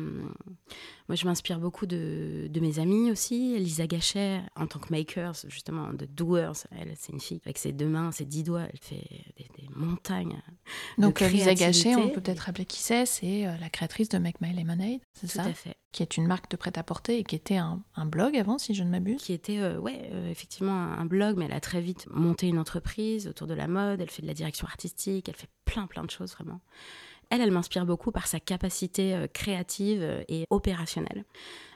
Moi, 1.09 1.17
je 1.17 1.27
m'inspire 1.27 1.59
beaucoup 1.59 1.85
de, 1.85 2.49
mes 2.59 2.79
amis 2.79 3.11
aussi. 3.11 3.59
Lisa 3.59 3.87
Gachet, 3.87 4.41
en 4.57 4.67
tant 4.67 4.79
que 4.79 4.91
maker, 4.91 5.35
justement, 5.49 5.93
de 5.93 6.07
doers. 6.07 6.67
Elle, 6.71 6.95
c'est 6.97 7.13
une 7.13 7.21
fille 7.21 7.43
avec 7.45 7.59
ses 7.59 7.73
deux 7.73 7.89
mains, 7.89 8.11
ses 8.11 8.25
dix 8.25 8.43
doigts. 8.43 8.67
Elle 8.73 8.81
fait 8.81 9.07
des, 9.37 9.69
montagnes. 9.75 10.41
Donc, 10.99 11.21
Lisa 11.21 11.55
Gachet, 11.55 11.97
on 11.97 12.09
peut 12.09 12.21
peut-être 12.21 12.41
rappeler 12.41 12.65
qui 12.65 12.81
c'est. 12.81 13.07
C'est 13.07 13.47
euh, 13.47 13.57
la 13.61 13.71
créatrice 13.71 14.09
de 14.09 14.19
Make 14.19 14.41
My 14.41 14.55
Lemonade, 14.55 15.01
c'est 15.13 15.29
ça 15.29 15.45
Tout 15.45 15.49
à 15.49 15.55
fait 15.55 15.77
qui 15.93 16.03
est 16.03 16.17
une 16.17 16.27
marque 16.27 16.51
de 16.51 16.57
prêt-à-porter 16.57 17.19
et 17.19 17.25
qui 17.25 17.37
était 17.37 17.59
un, 17.59 17.83
blog 18.07 18.37
avant, 18.37 18.59
si 18.59 18.75
je 18.75 18.83
ne 18.83 18.89
m'abuse. 18.89 19.23
Qui 19.23 19.35
était, 19.35 19.59
euh, 19.59 19.79
ouais, 19.79 20.09
euh, 20.13 20.31
effectivement 20.31 20.73
un 20.73 21.05
blog, 21.05 21.37
mais 21.37 21.45
elle 21.45 21.53
a 21.53 21.61
très 21.61 21.81
vite 21.81 22.07
monté 22.11 22.49
une 22.49 22.59
entreprise 22.59 23.29
autour 23.29 23.47
de 23.47 23.55
la 23.55 23.69
mode. 23.69 24.01
Elle 24.01 24.11
fait 24.11 24.23
de 24.23 24.27
la 24.27 24.35
direction 24.35 24.67
artistique, 24.67 25.29
elle 25.29 25.37
fait 25.37 25.51
plein, 25.67 25.87
plein 25.87 26.03
de 26.03 26.11
choses 26.11 26.33
vraiment. 26.33 26.61
Elle, 27.33 27.41
elle 27.41 27.51
m'inspire 27.51 27.87
beaucoup 27.87 28.13
par 28.13 28.27
sa 28.27 28.41
capacité 28.41 29.15
euh, 29.15 29.27
créative 29.27 30.25
et 30.29 30.47
opérationnelle. 30.51 31.25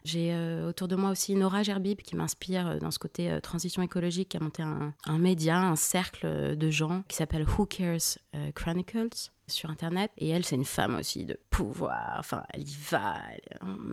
J'ai 0.04 0.36
autour 0.68 0.86
de 0.86 0.94
moi 0.94 1.10
aussi 1.10 1.34
Nora 1.34 1.64
Gerbib 1.64 2.00
qui 2.00 2.14
m'inspire 2.14 2.78
dans 2.78 2.92
ce 2.92 2.98
côté 3.00 3.40
transition 3.42 3.82
écologique, 3.82 4.28
qui 4.28 4.36
a 4.36 4.40
monté 4.40 4.62
un, 4.62 4.94
un, 5.04 5.18
média, 5.18 5.58
un 5.58 5.74
cercle 5.74 6.56
de 6.56 6.70
gens 6.70 7.02
qui 7.08 7.16
s'appelle 7.16 7.44
Who 7.44 7.66
Cares 7.66 8.18
Chronicles 8.54 9.32
sur 9.48 9.70
Internet. 9.70 10.10
Et 10.18 10.28
elle, 10.28 10.44
c'est 10.44 10.56
une 10.56 10.64
femme 10.64 10.96
aussi 10.96 11.24
de 11.24 11.38
pouvoir. 11.50 12.16
Enfin, 12.18 12.42
elle 12.52 12.62
y 12.62 12.76
va. 12.90 13.16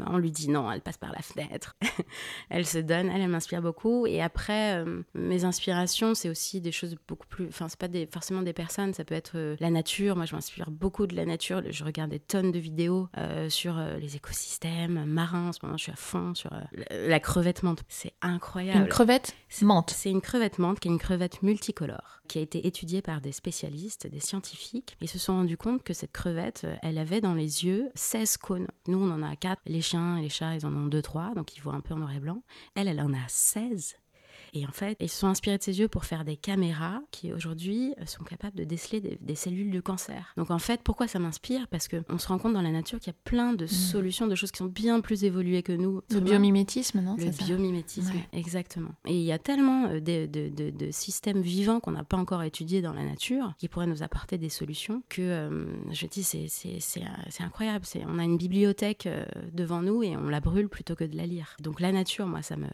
on 0.07 0.17
lui 0.17 0.31
dit 0.31 0.49
non, 0.49 0.71
elle 0.71 0.81
passe 0.81 0.97
par 0.97 1.11
la 1.11 1.21
fenêtre. 1.21 1.75
elle 2.49 2.65
se 2.65 2.77
donne. 2.77 3.09
Elle, 3.09 3.21
elle 3.21 3.29
m'inspire 3.29 3.61
beaucoup. 3.61 4.05
Et 4.05 4.21
après, 4.21 4.83
euh, 4.83 5.03
mes 5.13 5.45
inspirations, 5.45 6.15
c'est 6.15 6.29
aussi 6.29 6.61
des 6.61 6.71
choses 6.71 6.95
beaucoup 7.07 7.27
plus. 7.27 7.47
Enfin, 7.47 7.69
c'est 7.69 7.79
pas 7.79 7.87
des, 7.87 8.05
forcément 8.05 8.41
des 8.41 8.53
personnes. 8.53 8.93
Ça 8.93 9.03
peut 9.03 9.15
être 9.15 9.33
euh, 9.35 9.55
la 9.59 9.69
nature. 9.69 10.15
Moi, 10.15 10.25
je 10.25 10.35
m'inspire 10.35 10.71
beaucoup 10.71 11.07
de 11.07 11.15
la 11.15 11.25
nature. 11.25 11.61
Je 11.69 11.83
regarde 11.83 12.11
des 12.11 12.19
tonnes 12.19 12.51
de 12.51 12.59
vidéos 12.59 13.09
euh, 13.17 13.49
sur 13.49 13.77
les 13.99 14.15
écosystèmes 14.15 15.05
marins. 15.05 15.49
En 15.49 15.53
ce 15.53 15.59
moment, 15.63 15.77
je 15.77 15.83
suis 15.83 15.91
à 15.91 15.95
fond 15.95 16.33
sur 16.35 16.51
la 16.89 17.19
crevette 17.19 17.63
menthe. 17.63 17.83
C'est 17.87 18.13
incroyable. 18.21 18.79
Une 18.79 18.87
crevette 18.87 19.35
menthe. 19.61 19.91
C'est 19.91 20.09
une 20.09 20.21
crevette 20.21 20.59
menthe 20.59 20.79
qui 20.79 20.87
est 20.87 20.91
une 20.91 20.99
crevette 20.99 21.41
multicolore 21.43 22.13
qui 22.27 22.39
a 22.39 22.41
été 22.41 22.65
étudiée 22.65 23.01
par 23.01 23.21
des 23.21 23.31
spécialistes, 23.31 24.07
des 24.07 24.19
scientifiques. 24.19 24.97
Ils 25.01 25.09
se 25.09 25.19
sont 25.19 25.42
rendus 25.43 25.57
compte 25.57 25.83
que 25.83 25.93
cette 25.93 26.13
crevette, 26.13 26.65
elle 26.83 26.97
avait 26.97 27.19
dans 27.19 27.33
les 27.33 27.65
yeux 27.65 27.89
16 27.95 28.37
cônes. 28.37 28.67
Nous, 28.87 28.97
on 28.97 29.11
en 29.11 29.21
a 29.21 29.35
4. 29.35 29.61
Les 29.65 29.81
chiens 29.81 30.15
et 30.15 30.21
les 30.21 30.29
chats, 30.29 30.55
ils 30.55 30.65
en 30.65 30.73
ont 30.73 30.87
2-3, 30.87 31.35
donc 31.35 31.57
ils 31.57 31.59
voient 31.59 31.73
un 31.73 31.81
peu 31.81 31.93
en 31.93 31.97
noir 31.97 32.13
et 32.13 32.21
blanc. 32.21 32.43
Elle, 32.75 32.87
elle 32.87 33.01
en 33.01 33.11
a 33.11 33.27
16. 33.27 33.97
Et 34.53 34.65
en 34.65 34.71
fait, 34.71 34.97
ils 34.99 35.09
se 35.09 35.17
sont 35.17 35.27
inspirés 35.27 35.57
de 35.57 35.63
ses 35.63 35.79
yeux 35.79 35.87
pour 35.87 36.05
faire 36.05 36.25
des 36.25 36.37
caméras 36.37 37.01
qui 37.11 37.33
aujourd'hui 37.33 37.93
sont 38.05 38.23
capables 38.23 38.55
de 38.55 38.63
déceler 38.63 39.01
des, 39.01 39.35
cellules 39.35 39.71
du 39.71 39.81
cancer. 39.81 40.33
Donc 40.37 40.51
en 40.51 40.59
fait, 40.59 40.81
pourquoi 40.83 41.07
ça 41.07 41.19
m'inspire? 41.19 41.67
Parce 41.67 41.87
qu'on 41.87 42.17
se 42.17 42.27
rend 42.27 42.37
compte 42.37 42.53
dans 42.53 42.61
la 42.61 42.71
nature 42.71 42.99
qu'il 42.99 43.11
y 43.11 43.15
a 43.15 43.19
plein 43.23 43.53
de 43.53 43.65
mm. 43.65 43.67
solutions, 43.67 44.27
de 44.27 44.35
choses 44.35 44.51
qui 44.51 44.59
sont 44.59 44.65
bien 44.65 45.01
plus 45.01 45.23
évoluées 45.23 45.63
que 45.63 45.71
nous. 45.71 46.01
Le 46.11 46.19
biomimétisme, 46.19 47.01
non? 47.01 47.15
Le 47.17 47.29
biomimétisme, 47.29 48.13
exactement. 48.31 48.91
Et 49.05 49.15
il 49.15 49.23
y 49.23 49.31
a 49.31 49.39
tellement 49.39 49.87
euh, 49.87 49.99
de, 49.99 50.27
de, 50.27 50.69
de, 50.69 50.91
systèmes 50.91 51.41
vivants 51.41 51.79
qu'on 51.79 51.91
n'a 51.91 52.03
pas 52.03 52.17
encore 52.17 52.43
étudiés 52.43 52.81
dans 52.81 52.93
la 52.93 53.03
nature 53.03 53.53
qui 53.57 53.67
pourraient 53.67 53.87
nous 53.87 54.03
apporter 54.03 54.37
des 54.37 54.49
solutions 54.49 55.03
que, 55.09 55.21
euh, 55.21 55.65
je 55.91 56.05
dis, 56.05 56.23
c'est 56.23 57.41
incroyable. 57.41 57.85
On 58.07 58.19
a 58.19 58.23
une 58.23 58.37
bibliothèque 58.37 59.07
euh, 59.07 59.25
devant 59.51 59.81
nous 59.81 60.03
et 60.03 60.15
on 60.15 60.29
la 60.29 60.39
brûle 60.39 60.69
plutôt 60.69 60.95
que 60.95 61.03
de 61.03 61.17
la 61.17 61.25
lire. 61.25 61.55
Donc 61.59 61.79
la 61.79 61.91
nature, 61.91 62.27
moi, 62.27 62.41
ça 62.41 62.55
me, 62.55 62.67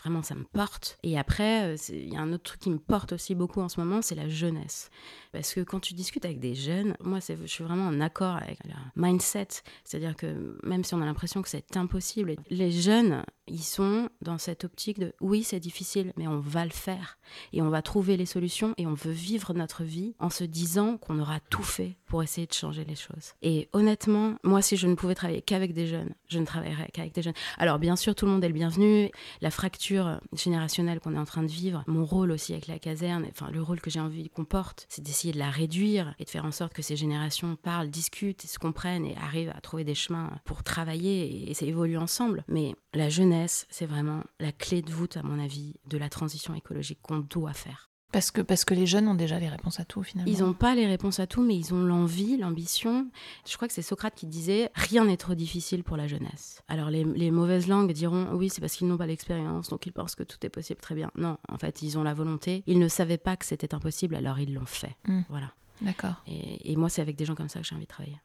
vraiment, 0.00 0.22
ça 0.22 0.34
me 0.34 0.44
porte. 0.44 0.98
Et 1.02 1.17
après, 1.18 1.74
euh, 1.74 1.76
il 1.90 2.12
y 2.12 2.16
a 2.16 2.20
un 2.20 2.32
autre 2.32 2.44
truc 2.44 2.60
qui 2.60 2.70
me 2.70 2.78
porte 2.78 3.12
aussi 3.12 3.34
beaucoup 3.34 3.60
en 3.60 3.68
ce 3.68 3.80
moment, 3.80 4.02
c'est 4.02 4.14
la 4.14 4.28
jeunesse. 4.28 4.90
Parce 5.32 5.54
que 5.54 5.60
quand 5.60 5.80
tu 5.80 5.94
discutes 5.94 6.24
avec 6.24 6.40
des 6.40 6.54
jeunes, 6.54 6.96
moi, 7.02 7.18
je 7.20 7.46
suis 7.46 7.64
vraiment 7.64 7.86
en 7.86 8.00
accord 8.00 8.36
avec 8.36 8.58
leur 8.64 8.78
mindset. 8.96 9.48
C'est-à-dire 9.84 10.16
que 10.16 10.58
même 10.62 10.84
si 10.84 10.94
on 10.94 11.02
a 11.02 11.06
l'impression 11.06 11.42
que 11.42 11.48
c'est 11.48 11.76
impossible, 11.76 12.36
les 12.50 12.70
jeunes, 12.70 13.22
ils 13.46 13.62
sont 13.62 14.08
dans 14.22 14.38
cette 14.38 14.64
optique 14.64 14.98
de 14.98 15.14
oui, 15.20 15.42
c'est 15.42 15.60
difficile, 15.60 16.12
mais 16.16 16.26
on 16.26 16.40
va 16.40 16.64
le 16.64 16.70
faire. 16.70 17.18
Et 17.52 17.62
on 17.62 17.70
va 17.70 17.82
trouver 17.82 18.16
les 18.16 18.26
solutions 18.26 18.74
et 18.76 18.86
on 18.86 18.94
veut 18.94 19.12
vivre 19.12 19.54
notre 19.54 19.84
vie 19.84 20.14
en 20.18 20.30
se 20.30 20.44
disant 20.44 20.98
qu'on 20.98 21.18
aura 21.18 21.40
tout 21.40 21.62
fait 21.62 21.96
pour 22.06 22.22
essayer 22.22 22.46
de 22.46 22.52
changer 22.52 22.84
les 22.84 22.94
choses. 22.94 23.34
Et 23.42 23.68
honnêtement, 23.72 24.36
moi, 24.42 24.62
si 24.62 24.76
je 24.76 24.86
ne 24.86 24.94
pouvais 24.94 25.14
travailler 25.14 25.42
qu'avec 25.42 25.72
des 25.72 25.86
jeunes, 25.86 26.14
je 26.28 26.38
ne 26.38 26.46
travaillerais 26.46 26.88
qu'avec 26.92 27.14
des 27.14 27.22
jeunes. 27.22 27.34
Alors, 27.58 27.78
bien 27.78 27.96
sûr, 27.96 28.14
tout 28.14 28.26
le 28.26 28.32
monde 28.32 28.44
est 28.44 28.48
le 28.48 28.54
bienvenu. 28.54 29.10
La 29.40 29.50
fracture 29.50 30.20
générationnelle 30.32 31.00
qu'on 31.00 31.14
est 31.14 31.18
en 31.18 31.24
train 31.24 31.42
de 31.42 31.50
vivre, 31.50 31.84
mon 31.86 32.04
rôle 32.04 32.30
aussi 32.30 32.52
avec 32.52 32.66
la 32.66 32.78
caserne, 32.78 33.26
enfin, 33.30 33.50
le 33.50 33.62
rôle 33.62 33.80
que 33.80 33.90
j'ai 33.90 34.00
envie 34.00 34.28
qu'on 34.30 34.44
porte, 34.44 34.86
c'est 34.88 35.02
d'essayer 35.02 35.27
de 35.32 35.38
la 35.38 35.50
réduire 35.50 36.14
et 36.18 36.24
de 36.24 36.30
faire 36.30 36.44
en 36.44 36.52
sorte 36.52 36.72
que 36.72 36.82
ces 36.82 36.96
générations 36.96 37.56
parlent, 37.56 37.90
discutent, 37.90 38.42
se 38.42 38.58
comprennent 38.58 39.04
et 39.04 39.16
arrivent 39.16 39.52
à 39.54 39.60
trouver 39.60 39.84
des 39.84 39.94
chemins 39.94 40.38
pour 40.44 40.62
travailler 40.62 41.50
et, 41.50 41.54
ça 41.54 41.66
évolue 41.66 41.98
ensemble. 41.98 42.44
Mais 42.48 42.74
la 42.94 43.08
jeunesse, 43.08 43.66
c'est 43.70 43.86
vraiment 43.86 44.22
la 44.38 44.52
clé 44.52 44.82
de 44.82 44.92
voûte, 44.92 45.16
à 45.16 45.22
mon 45.22 45.42
avis, 45.42 45.74
de 45.86 45.98
la 45.98 46.08
transition 46.08 46.54
écologique 46.54 47.00
qu'on 47.02 47.18
doit 47.18 47.52
faire. 47.52 47.90
Parce 48.10 48.30
que, 48.30 48.40
parce 48.40 48.64
que 48.64 48.72
les 48.72 48.86
jeunes 48.86 49.06
ont 49.06 49.14
déjà 49.14 49.38
les 49.38 49.48
réponses 49.48 49.80
à 49.80 49.84
tout, 49.84 50.02
finalement. 50.02 50.32
Ils 50.32 50.40
n'ont 50.40 50.54
pas 50.54 50.74
les 50.74 50.86
réponses 50.86 51.20
à 51.20 51.26
tout, 51.26 51.42
mais 51.42 51.54
ils 51.56 51.74
ont 51.74 51.84
l'envie, 51.84 52.38
l'ambition. 52.38 53.06
Je 53.46 53.54
crois 53.56 53.68
que 53.68 53.74
c'est 53.74 53.82
Socrate 53.82 54.14
qui 54.14 54.26
disait 54.26 54.70
Rien 54.74 55.04
n'est 55.04 55.18
trop 55.18 55.34
difficile 55.34 55.84
pour 55.84 55.96
la 55.98 56.06
jeunesse. 56.06 56.62
Alors, 56.68 56.88
les, 56.88 57.04
les 57.04 57.30
mauvaises 57.30 57.68
langues 57.68 57.92
diront 57.92 58.28
Oui, 58.32 58.48
c'est 58.48 58.62
parce 58.62 58.74
qu'ils 58.74 58.88
n'ont 58.88 58.96
pas 58.96 59.06
l'expérience, 59.06 59.68
donc 59.68 59.84
ils 59.84 59.92
pensent 59.92 60.14
que 60.14 60.22
tout 60.22 60.38
est 60.46 60.48
possible 60.48 60.80
très 60.80 60.94
bien. 60.94 61.10
Non, 61.16 61.36
en 61.48 61.58
fait, 61.58 61.82
ils 61.82 61.98
ont 61.98 62.02
la 62.02 62.14
volonté. 62.14 62.62
Ils 62.66 62.78
ne 62.78 62.88
savaient 62.88 63.18
pas 63.18 63.36
que 63.36 63.44
c'était 63.44 63.74
impossible, 63.74 64.14
alors 64.14 64.38
ils 64.38 64.54
l'ont 64.54 64.66
fait. 64.66 64.96
Hmm. 65.06 65.22
Voilà. 65.28 65.52
D'accord. 65.80 66.14
Et, 66.26 66.76
moi, 66.76 66.88
c'est 66.88 67.02
avec 67.02 67.16
des 67.16 67.24
gens 67.24 67.34
comme 67.34 67.48
ça 67.48 67.60
que 67.60 67.66
j'ai 67.66 67.74
envie 67.74 67.84
de 67.84 67.90
travailler. 67.90 68.18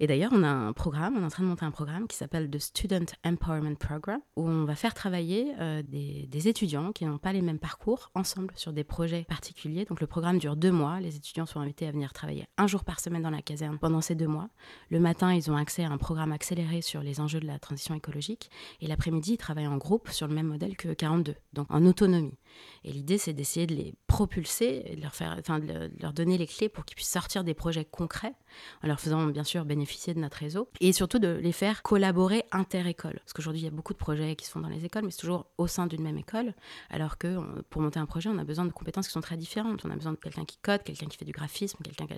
Et 0.00 0.06
d'ailleurs, 0.06 0.32
on 0.34 0.42
a 0.42 0.48
un 0.48 0.72
programme, 0.72 1.16
on 1.16 1.22
est 1.22 1.24
en 1.24 1.30
train 1.30 1.44
de 1.44 1.48
monter 1.48 1.64
un 1.64 1.70
programme 1.70 2.08
qui 2.08 2.16
s'appelle 2.16 2.50
The 2.50 2.58
Student 2.58 3.06
Empowerment 3.24 3.76
Program, 3.76 4.20
où 4.36 4.48
on 4.48 4.64
va 4.64 4.74
faire 4.74 4.94
travailler 4.94 5.52
euh, 5.60 5.82
des, 5.82 6.48
étudiants 6.48 6.90
qui 6.92 7.04
n'ont 7.04 7.18
pas 7.18 7.32
les 7.32 7.42
mêmes 7.42 7.58
parcours 7.58 8.10
ensemble 8.14 8.52
sur 8.56 8.72
des 8.72 8.82
projets 8.82 9.24
particuliers. 9.28 9.84
Donc 9.84 10.00
le 10.00 10.06
programme 10.06 10.38
dure 10.38 10.56
deux 10.56 10.72
mois. 10.72 11.00
Les 11.00 11.16
étudiants 11.16 11.46
sont 11.46 11.60
invités 11.60 11.86
à 11.86 11.92
venir 11.92 12.12
travailler 12.12 12.46
un 12.56 12.66
jour 12.66 12.82
par 12.82 12.98
semaine 12.98 13.22
dans 13.22 13.30
la 13.30 13.42
caserne 13.42 13.78
pendant 13.78 14.00
ces 14.00 14.14
deux 14.14 14.26
mois. 14.26 14.48
Le 14.88 14.98
matin, 14.98 15.32
ils 15.34 15.50
ont 15.50 15.56
accès 15.56 15.84
à 15.84 15.90
un 15.90 15.98
programme 15.98 16.32
accéléré 16.32 16.80
sur 16.80 17.02
les 17.02 17.20
enjeux 17.20 17.40
de 17.40 17.46
la 17.46 17.58
transition 17.58 17.94
écologique. 17.94 18.50
Et 18.80 18.86
l'après-midi, 18.86 19.34
ils 19.34 19.38
travaillent 19.38 19.66
en 19.66 19.76
groupe 19.76 20.08
sur 20.08 20.26
le 20.26 20.34
même 20.34 20.46
modèle 20.46 20.76
que 20.76 20.88
42, 20.88 21.34
donc 21.52 21.66
en 21.70 21.84
autonomie. 21.84 22.38
Et 22.84 22.92
l'idée, 22.92 23.18
c'est 23.18 23.34
d'essayer 23.34 23.66
de 23.66 23.74
les 23.74 23.94
propulser, 24.20 24.82
et 24.84 24.96
de 24.96 25.00
leur, 25.00 25.14
faire, 25.14 25.34
enfin, 25.38 25.58
leur 25.98 26.12
donner 26.12 26.36
les 26.36 26.46
clés 26.46 26.68
pour 26.68 26.84
qu'ils 26.84 26.94
puissent 26.94 27.08
sortir 27.08 27.42
des 27.42 27.54
projets 27.54 27.86
concrets, 27.86 28.34
en 28.82 28.86
leur 28.86 29.00
faisant 29.00 29.24
bien 29.28 29.44
sûr 29.44 29.64
bénéficier 29.64 30.12
de 30.12 30.20
notre 30.20 30.36
réseau, 30.36 30.68
et 30.80 30.92
surtout 30.92 31.18
de 31.18 31.28
les 31.28 31.52
faire 31.52 31.82
collaborer 31.82 32.44
inter-école. 32.52 33.14
Parce 33.20 33.32
qu'aujourd'hui, 33.32 33.62
il 33.62 33.64
y 33.64 33.68
a 33.68 33.70
beaucoup 33.70 33.94
de 33.94 33.98
projets 33.98 34.36
qui 34.36 34.44
se 34.44 34.50
font 34.50 34.60
dans 34.60 34.68
les 34.68 34.84
écoles, 34.84 35.04
mais 35.04 35.10
c'est 35.10 35.22
toujours 35.22 35.46
au 35.56 35.66
sein 35.66 35.86
d'une 35.86 36.02
même 36.02 36.18
école, 36.18 36.52
alors 36.90 37.16
que 37.16 37.38
pour 37.70 37.80
monter 37.80 37.98
un 37.98 38.04
projet, 38.04 38.28
on 38.28 38.36
a 38.36 38.44
besoin 38.44 38.66
de 38.66 38.72
compétences 38.72 39.06
qui 39.06 39.12
sont 39.14 39.22
très 39.22 39.38
différentes. 39.38 39.86
On 39.86 39.90
a 39.90 39.96
besoin 39.96 40.12
de 40.12 40.18
quelqu'un 40.18 40.44
qui 40.44 40.58
code, 40.58 40.82
quelqu'un 40.82 41.06
qui 41.06 41.16
fait 41.16 41.24
du 41.24 41.32
graphisme, 41.32 41.78
quelqu'un 41.82 42.06
qui 42.06 42.12
a 42.12 42.16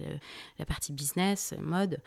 la 0.59 0.67
partie 0.67 0.93
business, 0.93 1.55
mode. 1.61 2.01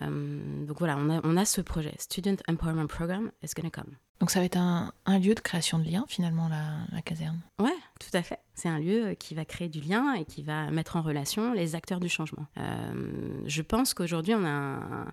Euh, 0.00 0.64
donc 0.64 0.78
voilà, 0.78 0.96
on 0.96 1.10
a, 1.10 1.20
on 1.24 1.36
a 1.36 1.44
ce 1.44 1.60
projet, 1.60 1.94
Student 1.98 2.36
Empowerment 2.48 2.86
Program, 2.86 3.32
is 3.42 3.50
gonna 3.56 3.70
come. 3.70 3.96
Donc 4.20 4.30
ça 4.30 4.38
va 4.38 4.44
être 4.44 4.58
un, 4.58 4.92
lieu 5.18 5.34
de 5.34 5.40
création 5.40 5.78
de 5.78 5.84
liens 5.84 6.04
finalement, 6.06 6.48
la, 6.48 7.02
caserne. 7.02 7.40
Ouais, 7.58 7.74
tout 7.98 8.14
à 8.14 8.22
fait. 8.22 8.38
C'est 8.54 8.68
un 8.68 8.78
lieu 8.78 9.06
euh, 9.06 9.14
qui 9.14 9.34
va 9.34 9.46
créer 9.46 9.70
du 9.70 9.80
lien 9.80 10.12
et 10.12 10.26
qui 10.26 10.42
va 10.42 10.70
mettre 10.70 10.96
en 10.96 11.02
relation 11.02 11.54
les 11.54 11.74
acteurs 11.74 12.00
du 12.00 12.10
changement. 12.10 12.46
Euh, 12.58 13.42
je 13.46 13.62
pense 13.62 13.94
qu'aujourd'hui, 13.94 14.34
on, 14.34 14.44
a 14.44 15.06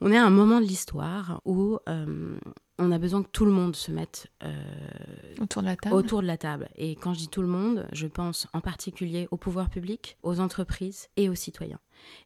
on 0.00 0.12
est 0.12 0.16
à 0.16 0.24
un 0.24 0.30
moment 0.30 0.60
de 0.60 0.66
l'histoire 0.66 1.40
où 1.44 1.78
euh, 1.88 2.38
on 2.78 2.92
a 2.92 2.98
besoin 2.98 3.24
que 3.24 3.28
tout 3.28 3.46
le 3.46 3.50
monde 3.50 3.74
se 3.74 3.90
mette 3.90 4.30
autour, 5.40 5.62
de 5.62 5.66
la 5.66 5.76
table. 5.76 5.94
autour 5.96 6.22
de 6.22 6.26
la 6.28 6.36
table. 6.36 6.68
Et 6.76 6.94
quand 6.94 7.14
je 7.14 7.18
dis 7.18 7.28
tout 7.28 7.42
le 7.42 7.48
monde, 7.48 7.88
je 7.92 8.06
pense 8.06 8.46
en 8.52 8.60
particulier 8.60 9.26
au 9.32 9.36
pouvoir 9.36 9.70
public, 9.70 10.18
aux 10.22 10.38
entreprises 10.38 11.08
et 11.16 11.28
aux 11.28 11.34
citoyens. 11.34 11.80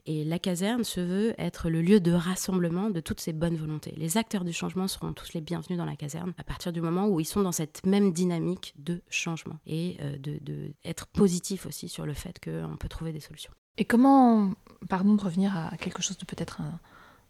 Et 0.07 0.25
la 0.25 0.39
caserne 0.39 0.85
se 0.85 1.01
veut 1.01 1.35
être 1.39 1.69
le 1.69 1.83
lieu 1.83 2.01
de 2.01 2.13
rassemblement 2.13 2.91
de 2.91 3.01
toutes 3.01 3.21
ces 3.21 3.33
bonnes 3.33 3.57
volontés. 3.57 3.95
Les 3.97 4.17
acteurs 4.17 4.45
du 4.45 4.53
changement 4.53 4.89
seront 4.89 5.13
tous 5.13 5.33
les 5.35 5.41
bienvenus 5.41 5.79
dans 5.79 5.85
la 5.85 5.97
caserne 5.97 6.33
à 6.39 6.45
partir 6.45 6.73
du 6.73 6.81
moment 6.81 7.09
où 7.09 7.21
ils 7.21 7.25
sont 7.27 7.43
dans 7.43 7.53
cette 7.53 7.85
même 7.87 8.13
dynamique 8.13 8.75
de 8.79 9.03
changement 9.09 9.59
et 9.67 9.97
euh, 10.01 10.17
de, 10.19 10.39
de 10.43 10.73
être 10.85 11.07
positif 11.07 11.67
aussi 11.67 11.89
sur 11.89 12.07
le 12.07 12.15
fait 12.15 12.39
qu'on 12.43 12.77
peut 12.77 12.89
trouver 12.89 13.13
des 13.13 13.21
solutions. 13.21 13.53
Et 13.81 13.85
comment, 13.85 14.53
pardon 14.89 15.15
de 15.15 15.23
revenir 15.23 15.57
à 15.57 15.77
quelque 15.79 16.03
chose 16.03 16.19
de 16.19 16.27
peut-être 16.27 16.61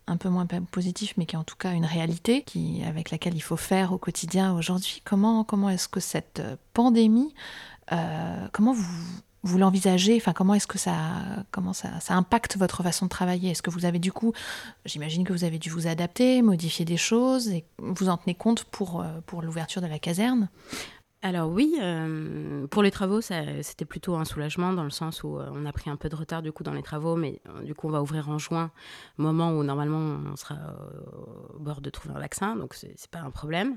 un, 0.06 0.16
peu 0.16 0.28
moins 0.28 0.46
positif, 0.46 1.14
mais 1.16 1.24
qui 1.24 1.36
est 1.36 1.38
en 1.38 1.44
tout 1.44 1.54
cas 1.54 1.72
une 1.72 1.84
réalité 1.84 2.42
qui, 2.42 2.82
avec 2.82 3.12
laquelle 3.12 3.36
il 3.36 3.40
faut 3.40 3.56
faire 3.56 3.92
au 3.92 3.98
quotidien 3.98 4.56
aujourd'hui. 4.56 5.00
Comment, 5.04 5.44
comment 5.44 5.70
est-ce 5.70 5.86
que 5.86 6.00
cette 6.00 6.42
pandémie, 6.74 7.32
euh, 7.92 8.48
comment 8.52 8.72
vous, 8.72 9.22
vous 9.42 9.58
l'envisagez 9.58 10.16
Enfin, 10.16 10.32
comment 10.32 10.54
est-ce 10.54 10.66
que 10.66 10.78
ça, 10.78 10.96
comment 11.50 11.72
ça, 11.72 12.00
ça 12.00 12.14
impacte 12.14 12.56
votre 12.56 12.82
façon 12.82 13.06
de 13.06 13.10
travailler? 13.10 13.50
Est-ce 13.50 13.62
que 13.62 13.70
vous 13.70 13.84
avez 13.84 13.98
du 13.98 14.12
coup, 14.12 14.32
j'imagine 14.84 15.24
que 15.24 15.32
vous 15.32 15.44
avez 15.44 15.58
dû 15.58 15.70
vous 15.70 15.86
adapter, 15.86 16.42
modifier 16.42 16.84
des 16.84 16.96
choses, 16.96 17.48
et 17.48 17.64
vous 17.78 18.08
en 18.08 18.16
tenez 18.16 18.34
compte 18.34 18.64
pour, 18.64 19.00
euh, 19.00 19.06
pour 19.26 19.42
l'ouverture 19.42 19.82
de 19.82 19.86
la 19.86 19.98
caserne? 19.98 20.48
Alors 21.22 21.50
oui, 21.50 21.76
euh, 21.82 22.66
pour 22.68 22.82
les 22.82 22.90
travaux, 22.90 23.20
c'était 23.20 23.84
plutôt 23.84 24.16
un 24.16 24.24
soulagement 24.24 24.72
dans 24.72 24.84
le 24.84 24.90
sens 24.90 25.22
où 25.22 25.36
euh, 25.36 25.50
on 25.52 25.66
a 25.66 25.72
pris 25.72 25.90
un 25.90 25.96
peu 25.96 26.08
de 26.08 26.16
retard 26.16 26.40
du 26.40 26.50
coup 26.50 26.62
dans 26.62 26.72
les 26.72 26.82
travaux, 26.82 27.14
mais 27.14 27.42
euh, 27.46 27.62
du 27.62 27.74
coup 27.74 27.88
on 27.88 27.90
va 27.90 28.00
ouvrir 28.00 28.30
en 28.30 28.38
juin, 28.38 28.70
moment 29.18 29.52
où 29.52 29.62
normalement 29.62 30.18
on 30.32 30.36
sera 30.36 30.56
au 31.54 31.58
bord 31.58 31.82
de 31.82 31.90
trouver 31.90 32.14
un 32.14 32.18
vaccin, 32.18 32.56
donc 32.56 32.72
c'est 32.72 33.10
pas 33.10 33.20
un 33.20 33.30
problème. 33.30 33.76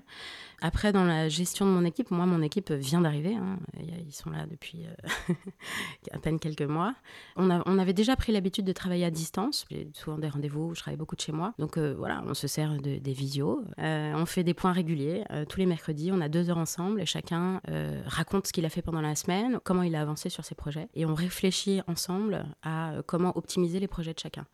Après, 0.62 0.94
dans 0.94 1.04
la 1.04 1.28
gestion 1.28 1.66
de 1.66 1.72
mon 1.72 1.84
équipe, 1.84 2.12
moi 2.12 2.26
mon 2.26 2.42
équipe 2.42 2.72
vient 2.72 3.02
d'arriver, 3.02 3.36
hein, 3.36 3.60
ils 3.78 4.14
sont 4.14 4.30
là 4.30 4.46
depuis 4.50 4.86
à 6.12 6.20
peine 6.20 6.40
quelques 6.40 6.62
mois. 6.62 6.96
On, 7.36 7.50
avait 7.50 7.92
déjà 7.92 8.16
pris 8.16 8.32
l'habitude 8.32 8.64
de 8.64 8.72
travailler 8.72 9.04
à 9.04 9.12
distance, 9.12 9.66
j'ai 9.70 9.90
souvent 9.94 10.18
des 10.18 10.30
rendez-vous, 10.30 10.76
je 10.76 10.80
travaille 10.80 10.98
beaucoup 10.98 11.18
de 11.18 11.22
chez 11.22 11.34
moi, 11.34 11.54
donc 11.60 11.78
voilà, 11.78 12.24
on 12.26 12.34
se 12.34 12.48
sert 12.48 12.78
de, 12.78 13.00
des 13.00 13.14
visios, 13.14 13.66
on 13.78 14.26
fait 14.26 14.46
des 14.46 14.54
points 14.54 14.72
réguliers 14.72 15.26
tous 15.50 15.60
les 15.60 15.66
mercredis, 15.66 16.10
on 16.14 16.22
a 16.22 16.30
deux 16.30 16.50
heures 16.50 16.58
ensemble 16.58 17.02
et 17.02 17.06
chacun 17.06 17.33
euh, 17.70 18.02
raconte 18.06 18.48
ce 18.48 18.54
qu'il 18.54 18.66
a 18.66 18.70
fait 18.70 18.82
pendant 18.82 19.02
la 19.02 19.16
semaine, 19.16 19.60
comment 19.64 19.84
il 19.84 19.96
a 19.96 20.02
avancé 20.02 20.30
sur 20.30 20.46
ses 20.46 20.56
projets, 20.56 20.88
et 20.94 21.06
on 21.06 21.16
réfléchit 21.16 21.82
ensemble 21.88 22.46
à 22.62 22.94
euh, 22.94 23.02
comment 23.06 23.36
optimiser 23.38 23.80
les 23.80 23.88
projets 23.88 24.14
de 24.14 24.20
chacun. 24.20 24.46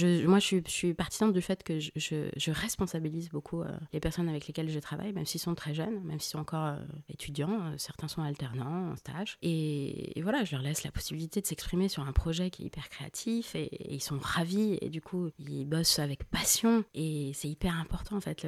Moi, 0.00 0.38
je 0.38 0.44
suis, 0.44 0.62
je 0.66 0.92
partisane 0.92 1.32
du 1.32 1.42
fait 1.42 1.62
que 1.62 1.78
je, 1.78 2.50
responsabilise 2.50 3.28
beaucoup 3.30 3.62
les 3.92 4.00
personnes 4.00 4.28
avec 4.28 4.46
lesquelles 4.46 4.70
je 4.70 4.78
travaille, 4.78 5.12
même 5.12 5.24
s'ils 5.24 5.40
sont 5.40 5.54
très 5.54 5.72
jeunes, 5.72 6.02
même 6.04 6.18
s'ils 6.18 6.32
sont 6.32 6.38
encore 6.38 6.74
étudiants, 7.08 7.72
certains 7.78 8.08
sont 8.08 8.22
alternants, 8.22 8.90
en 8.90 8.96
stage. 8.96 9.38
Et, 9.42 10.20
voilà, 10.22 10.44
je 10.44 10.52
leur 10.52 10.62
laisse 10.62 10.84
la 10.84 10.90
possibilité 10.90 11.40
de 11.40 11.46
s'exprimer 11.46 11.88
sur 11.88 12.02
un 12.06 12.12
projet 12.12 12.50
qui 12.50 12.62
est 12.62 12.66
hyper 12.66 12.88
créatif, 12.88 13.54
et, 13.54 13.70
ils 13.92 14.02
sont 14.02 14.18
ravis, 14.20 14.78
et 14.80 14.88
du 14.88 15.00
coup, 15.00 15.30
ils 15.38 15.64
bossent 15.64 15.98
avec 15.98 16.24
passion, 16.24 16.84
et 16.94 17.32
c'est 17.34 17.48
hyper 17.48 17.78
important 17.78 18.16
en 18.16 18.20
fait. 18.20 18.46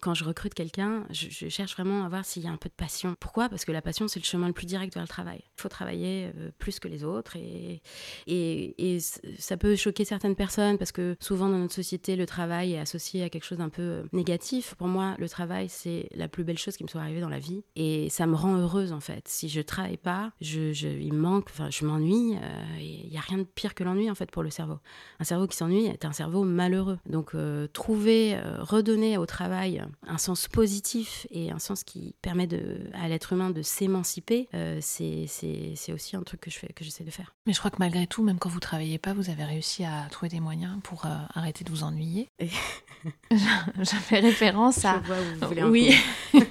Quand 0.00 0.14
je 0.14 0.24
recrute 0.24 0.54
quelqu'un, 0.54 1.04
je, 1.10 1.48
cherche 1.48 1.74
vraiment 1.74 2.04
à 2.04 2.08
voir 2.08 2.24
s'il 2.24 2.42
y 2.42 2.46
a 2.46 2.50
un 2.50 2.56
peu 2.56 2.68
de 2.68 2.74
passion. 2.74 3.09
Pourquoi? 3.18 3.48
Parce 3.48 3.64
que 3.64 3.72
la 3.72 3.82
passion, 3.82 4.08
c'est 4.08 4.20
le 4.20 4.24
chemin 4.24 4.46
le 4.46 4.52
plus 4.52 4.66
direct 4.66 4.94
vers 4.94 5.02
le 5.02 5.08
travail. 5.08 5.40
Il 5.56 5.60
faut 5.60 5.68
travailler 5.68 6.30
euh, 6.36 6.50
plus 6.58 6.78
que 6.78 6.88
les 6.88 7.04
autres 7.04 7.36
et, 7.36 7.82
et, 8.26 8.94
et, 8.96 9.00
ça 9.38 9.56
peut 9.56 9.76
choquer 9.76 10.04
certaines 10.04 10.36
personnes 10.36 10.78
parce 10.78 10.92
que 10.92 11.16
souvent 11.20 11.48
dans 11.48 11.58
notre 11.58 11.74
société, 11.74 12.16
le 12.16 12.26
travail 12.26 12.74
est 12.74 12.78
associé 12.78 13.22
à 13.22 13.28
quelque 13.28 13.44
chose 13.44 13.58
d'un 13.58 13.68
peu 13.68 13.82
euh, 13.82 14.02
négatif. 14.12 14.74
Pour 14.76 14.88
moi, 14.88 15.14
le 15.18 15.28
travail, 15.28 15.68
c'est 15.68 16.08
la 16.14 16.28
plus 16.28 16.44
belle 16.44 16.58
chose 16.58 16.76
qui 16.76 16.84
me 16.84 16.88
soit 16.88 17.00
arrivée 17.00 17.20
dans 17.20 17.28
la 17.28 17.38
vie 17.38 17.64
et 17.76 18.08
ça 18.10 18.26
me 18.26 18.34
rend 18.34 18.56
heureuse 18.56 18.92
en 18.92 19.00
fait. 19.00 19.26
Si 19.28 19.48
je 19.48 19.60
travaille 19.60 19.96
pas, 19.96 20.32
je, 20.40 20.72
je 20.72 20.88
il 20.88 21.12
me 21.12 21.20
manque, 21.20 21.50
je 21.70 21.84
m'ennuie. 21.84 22.36
Euh, 22.36 22.62
il 22.80 23.10
n'y 23.10 23.16
a 23.16 23.20
rien 23.20 23.38
de 23.38 23.44
pire 23.44 23.74
que 23.74 23.84
l'ennui 23.84 24.10
en 24.10 24.14
fait 24.14 24.30
pour 24.30 24.42
le 24.42 24.50
cerveau. 24.50 24.78
Un 25.18 25.24
cerveau 25.24 25.46
qui 25.46 25.56
s'ennuie 25.56 25.86
est 25.86 26.04
un 26.04 26.12
cerveau 26.12 26.44
malheureux. 26.44 26.98
Donc 27.06 27.34
trouver, 27.72 28.38
redonner 28.58 29.18
au 29.18 29.26
travail 29.26 29.82
un 30.06 30.18
sens 30.18 30.48
positif 30.48 31.26
et 31.30 31.50
un 31.50 31.58
sens 31.58 31.84
qui 31.84 32.14
permet 32.22 32.46
de, 32.46 32.90
à 33.00 33.08
l'être 33.08 33.32
humain 33.32 33.50
de 33.50 33.62
s'émanciper, 33.62 34.48
euh, 34.54 34.78
c'est 34.80 35.92
aussi 35.92 36.16
un 36.16 36.22
truc 36.22 36.40
que 36.40 36.50
je 36.50 36.58
fais, 36.58 36.68
que 36.68 36.84
j'essaie 36.84 37.04
de 37.04 37.10
faire. 37.10 37.34
Mais 37.46 37.52
je 37.52 37.58
crois 37.58 37.70
que 37.70 37.78
malgré 37.78 38.06
tout, 38.06 38.22
même 38.22 38.38
quand 38.38 38.50
vous 38.50 38.60
travaillez 38.60 38.98
pas, 38.98 39.14
vous 39.14 39.30
avez 39.30 39.44
réussi 39.44 39.84
à 39.84 40.06
trouver 40.10 40.28
des 40.28 40.40
moyens 40.40 40.78
pour 40.82 41.06
euh, 41.06 41.08
arrêter 41.34 41.64
de 41.64 41.70
vous 41.70 41.82
ennuyer. 41.82 42.28
J'avais 43.30 44.20
référence 44.20 44.84
à. 44.84 45.00
Je 45.02 45.06
vois 45.06 45.16
où 45.16 45.40
vous 45.40 45.48
voulez 45.48 45.62
oui. 45.62 45.94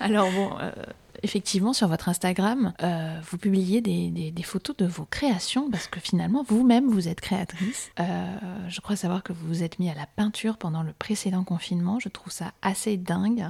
Alors 0.00 0.30
bon, 0.32 0.56
euh, 0.60 0.72
effectivement, 1.22 1.72
sur 1.72 1.88
votre 1.88 2.08
Instagram, 2.08 2.72
euh, 2.82 3.18
vous 3.30 3.38
publiez 3.38 3.80
des, 3.80 4.32
photos 4.42 4.76
de 4.76 4.86
vos 4.86 5.04
créations 5.04 5.70
parce 5.70 5.86
que 5.86 6.00
finalement, 6.00 6.44
vous-même, 6.46 6.88
vous 6.88 7.08
êtes 7.08 7.20
créatrice. 7.20 7.90
Euh, 8.00 8.36
je 8.68 8.80
crois 8.80 8.96
savoir 8.96 9.22
que 9.22 9.32
vous 9.32 9.46
vous 9.46 9.62
êtes 9.62 9.78
mis 9.78 9.88
à 9.88 9.94
la 9.94 10.06
peinture 10.06 10.56
pendant 10.56 10.82
le 10.82 10.92
précédent 10.92 11.44
confinement. 11.44 12.00
Je 12.00 12.08
trouve 12.08 12.32
ça 12.32 12.52
assez 12.62 12.96
dingue. 12.96 13.46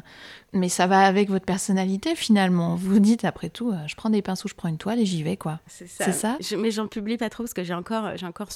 Mais 0.53 0.69
ça 0.69 0.87
va 0.87 1.01
avec 1.01 1.31
votre 1.31 1.47
personnalité 1.47 2.15
finalement. 2.15 2.75
Vous 2.75 2.99
dites 2.99 3.25
après 3.25 3.49
tout, 3.49 3.71
euh, 3.71 3.87
je 3.87 3.97
prends 3.97 4.11
des 4.11 4.21
pinceaux, 4.21 4.49
je 4.49 4.55
prends 4.55 4.69
une 4.69 4.77
toile 4.77 5.01
et 5.01 5.07
j'y 5.07 5.23
vais 5.23 5.39
quoi. 5.39 5.61
C'est 5.67 5.89
ça. 5.89 6.13
ça? 6.13 6.37
Mais 6.59 6.71
j'en 6.71 6.89
publie 6.89 7.17
pas 7.17 7.31
trop 7.31 7.45
parce 7.45 7.55
que 7.55 7.65
j'ai 7.65 7.75
encore, 7.75 8.17
j'ai 8.17 8.27
encore 8.27 8.49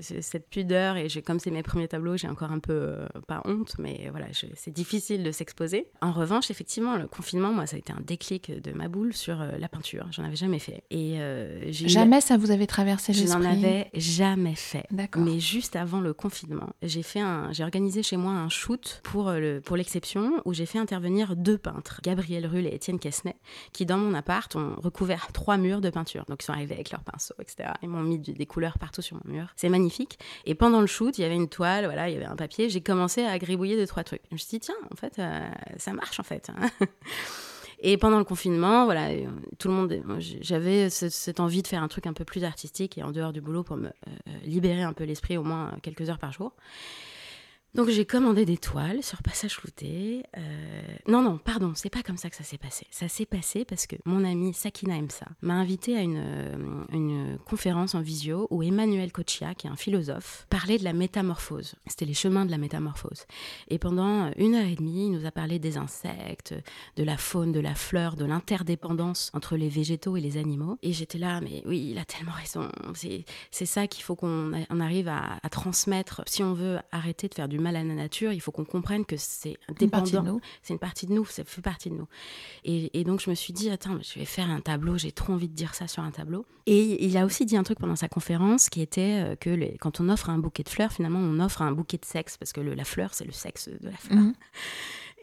cette 0.00 0.48
pudeur 0.50 0.96
et 0.96 1.08
j'ai, 1.08 1.22
comme 1.22 1.40
c'est 1.40 1.50
mes 1.50 1.62
premiers 1.62 1.88
tableaux, 1.88 2.16
j'ai 2.16 2.28
encore 2.28 2.52
un 2.52 2.58
peu, 2.58 2.96
pas 3.26 3.40
honte, 3.46 3.76
mais 3.78 4.08
voilà, 4.10 4.26
c'est 4.54 4.72
difficile 4.72 5.22
de 5.22 5.32
s'exposer. 5.32 5.86
En 6.02 6.12
revanche, 6.12 6.50
effectivement, 6.50 6.96
le 6.96 7.06
confinement, 7.06 7.52
moi, 7.52 7.66
ça 7.66 7.76
a 7.76 7.78
été 7.78 7.92
un 7.92 8.02
déclic 8.04 8.50
de 8.60 8.72
ma 8.72 8.88
boule 8.88 9.14
sur 9.14 9.40
euh, 9.40 9.58
la 9.58 9.68
peinture. 9.68 10.06
J'en 10.10 10.24
avais 10.24 10.36
jamais 10.36 10.58
fait. 10.58 10.84
Et 10.90 11.20
euh, 11.20 11.70
jamais 11.70 12.20
ça 12.20 12.36
vous 12.36 12.50
avait 12.50 12.66
traversé 12.66 13.12
l'esprit. 13.12 13.30
Je 13.30 13.38
n'en 13.38 13.44
avais 13.44 13.90
jamais 13.94 14.54
fait. 14.54 14.86
D'accord. 14.90 15.22
Mais 15.22 15.40
juste 15.40 15.76
avant 15.76 16.00
le 16.00 16.12
confinement, 16.12 16.70
j'ai 16.82 17.02
fait 17.02 17.20
un, 17.20 17.52
j'ai 17.52 17.62
organisé 17.62 18.02
chez 18.02 18.16
moi 18.16 18.32
un 18.32 18.48
shoot 18.48 19.00
pour 19.04 19.28
euh, 19.28 19.38
le 19.38 19.60
pour 19.60 19.76
l'exception 19.76 20.40
où 20.44 20.52
j'ai 20.52 20.66
fait 20.66 20.78
intervenir 20.78 21.36
deux 21.36 21.58
peintres, 21.58 22.00
Gabriel 22.02 22.46
Rull 22.46 22.66
et 22.66 22.74
Étienne 22.74 22.98
Quesnay, 22.98 23.36
qui 23.72 23.86
dans 23.86 23.98
mon 23.98 24.14
appart 24.14 24.54
ont 24.56 24.74
recouvert 24.76 25.28
trois 25.32 25.56
murs 25.56 25.80
de 25.80 25.90
peinture. 25.90 26.24
Donc 26.28 26.42
ils 26.42 26.46
sont 26.46 26.52
arrivés 26.52 26.74
avec 26.74 26.90
leurs 26.90 27.04
pinceaux, 27.04 27.34
etc. 27.40 27.70
Ils 27.82 27.88
m'ont 27.88 28.02
mis 28.02 28.18
des 28.18 28.46
couleurs 28.46 28.78
partout 28.78 29.02
sur 29.02 29.18
mon 29.24 29.32
mur. 29.32 29.48
C'est 29.56 29.68
magnifique. 29.68 30.18
Et 30.44 30.54
pendant 30.54 30.80
le 30.80 30.86
shoot, 30.86 31.16
il 31.18 31.22
y 31.22 31.24
avait 31.24 31.36
une 31.36 31.48
toile, 31.48 31.84
voilà, 31.86 32.08
il 32.08 32.14
y 32.14 32.16
avait 32.16 32.26
un 32.26 32.36
papier. 32.36 32.68
J'ai 32.68 32.80
commencé 32.80 33.24
à 33.24 33.38
gribouiller 33.38 33.76
deux 33.76 33.86
trois 33.86 34.04
trucs. 34.04 34.22
Je 34.30 34.34
me 34.34 34.38
suis 34.38 34.48
dit 34.50 34.60
tiens, 34.60 34.74
en 34.92 34.96
fait, 34.96 35.20
ça 35.76 35.92
marche 35.92 36.20
en 36.20 36.24
fait. 36.24 36.50
Et 37.80 37.96
pendant 37.96 38.18
le 38.18 38.24
confinement, 38.24 38.84
voilà, 38.84 39.10
euh, 39.10 39.26
tout 39.58 39.68
le 39.68 39.74
monde, 39.74 40.02
j'avais 40.18 40.90
cette 40.90 41.38
envie 41.38 41.62
de 41.62 41.68
faire 41.68 41.82
un 41.82 41.88
truc 41.88 42.06
un 42.06 42.12
peu 42.12 42.24
plus 42.24 42.44
artistique 42.44 42.98
et 42.98 43.02
en 43.02 43.12
dehors 43.12 43.32
du 43.32 43.40
boulot 43.40 43.62
pour 43.62 43.76
me 43.76 43.86
euh, 43.88 43.90
libérer 44.44 44.82
un 44.82 44.92
peu 44.92 45.04
l'esprit 45.04 45.36
au 45.36 45.44
moins 45.44 45.72
quelques 45.82 46.10
heures 46.10 46.18
par 46.18 46.32
jour. 46.32 46.52
Donc 47.74 47.90
j'ai 47.90 48.06
commandé 48.06 48.46
des 48.46 48.56
toiles 48.56 49.02
sur 49.02 49.22
Passage 49.22 49.56
Flouté. 49.56 50.24
Euh, 50.36 50.82
non, 51.06 51.20
non, 51.20 51.36
pardon, 51.36 51.72
c'est 51.74 51.90
pas 51.90 52.02
comme 52.02 52.16
ça 52.16 52.30
que 52.30 52.36
ça 52.36 52.42
s'est 52.42 52.56
passé. 52.56 52.86
Ça 52.90 53.08
s'est 53.08 53.26
passé 53.26 53.66
parce 53.66 53.86
que 53.86 53.96
mon 54.06 54.24
amie 54.24 54.54
Sakina 54.54 54.96
Emsa 54.96 55.26
m'a 55.42 55.54
invité 55.54 55.94
à 55.94 56.00
une, 56.00 56.16
euh, 56.16 56.84
une 56.92 57.38
conférence 57.44 57.94
en 57.94 58.00
visio 58.00 58.48
où 58.50 58.62
Emmanuel 58.62 59.12
Kochia, 59.12 59.54
qui 59.54 59.66
est 59.66 59.70
un 59.70 59.76
philosophe, 59.76 60.46
parlait 60.48 60.78
de 60.78 60.84
la 60.84 60.94
métamorphose. 60.94 61.74
C'était 61.86 62.06
les 62.06 62.14
chemins 62.14 62.46
de 62.46 62.50
la 62.50 62.56
métamorphose. 62.56 63.26
Et 63.68 63.78
pendant 63.78 64.30
une 64.38 64.54
heure 64.54 64.66
et 64.66 64.74
demie, 64.74 65.06
il 65.06 65.12
nous 65.12 65.26
a 65.26 65.30
parlé 65.30 65.58
des 65.58 65.76
insectes, 65.76 66.54
de 66.96 67.04
la 67.04 67.18
faune, 67.18 67.52
de 67.52 67.60
la 67.60 67.74
fleur, 67.74 68.16
de 68.16 68.24
l'interdépendance 68.24 69.30
entre 69.34 69.56
les 69.56 69.68
végétaux 69.68 70.16
et 70.16 70.22
les 70.22 70.38
animaux. 70.38 70.78
Et 70.82 70.94
j'étais 70.94 71.18
là, 71.18 71.42
mais 71.42 71.62
oui, 71.66 71.88
il 71.90 71.98
a 71.98 72.06
tellement 72.06 72.32
raison. 72.32 72.70
C'est 73.50 73.66
ça 73.66 73.86
qu'il 73.86 74.02
faut 74.04 74.16
qu'on 74.16 74.80
arrive 74.80 75.08
à 75.08 75.38
transmettre 75.50 76.22
si 76.26 76.42
on 76.42 76.54
veut 76.54 76.78
arrêter 76.92 77.28
de 77.28 77.34
faire 77.34 77.48
du 77.48 77.57
mal 77.58 77.76
à 77.76 77.84
la 77.84 77.94
nature, 77.94 78.32
il 78.32 78.40
faut 78.40 78.52
qu'on 78.52 78.64
comprenne 78.64 79.04
que 79.04 79.16
c'est 79.16 79.56
dépendant. 79.78 80.40
C'est 80.62 80.72
une 80.72 80.78
partie 80.78 81.06
de 81.06 81.12
nous, 81.12 81.24
ça 81.26 81.44
fait 81.44 81.62
partie 81.62 81.90
de 81.90 81.94
nous. 81.94 82.08
Et, 82.64 83.04
donc 83.04 83.20
je 83.20 83.30
me 83.30 83.34
suis 83.34 83.52
dit, 83.52 83.70
attends, 83.70 83.98
je 84.02 84.18
vais 84.18 84.24
faire 84.24 84.50
un 84.50 84.60
tableau, 84.60 84.98
j'ai 84.98 85.12
trop 85.12 85.32
envie 85.32 85.48
de 85.48 85.54
dire 85.54 85.74
ça 85.74 85.88
sur 85.88 86.02
un 86.02 86.10
tableau. 86.10 86.44
Et 86.66 87.06
il 87.06 87.16
a 87.16 87.24
aussi 87.24 87.46
dit 87.46 87.56
un 87.56 87.62
truc 87.62 87.78
pendant 87.78 87.96
sa 87.96 88.08
conférence 88.08 88.68
qui 88.68 88.82
était 88.82 89.22
euh, 89.24 89.36
que 89.36 89.48
les, 89.48 89.78
quand 89.78 90.00
on 90.00 90.10
offre 90.10 90.28
un 90.28 90.38
bouquet 90.38 90.62
de 90.62 90.68
fleurs, 90.68 90.92
finalement 90.92 91.18
on 91.18 91.40
offre 91.40 91.62
un 91.62 91.72
bouquet 91.72 91.96
de 91.96 92.04
sexe, 92.04 92.36
parce 92.36 92.52
que 92.52 92.60
la 92.60 92.84
fleur, 92.84 93.14
c'est 93.14 93.24
le 93.24 93.32
sexe 93.32 93.68
de 93.68 93.88
la 93.88 93.96
fleur. 93.96 94.18
Mhm. 94.18 94.34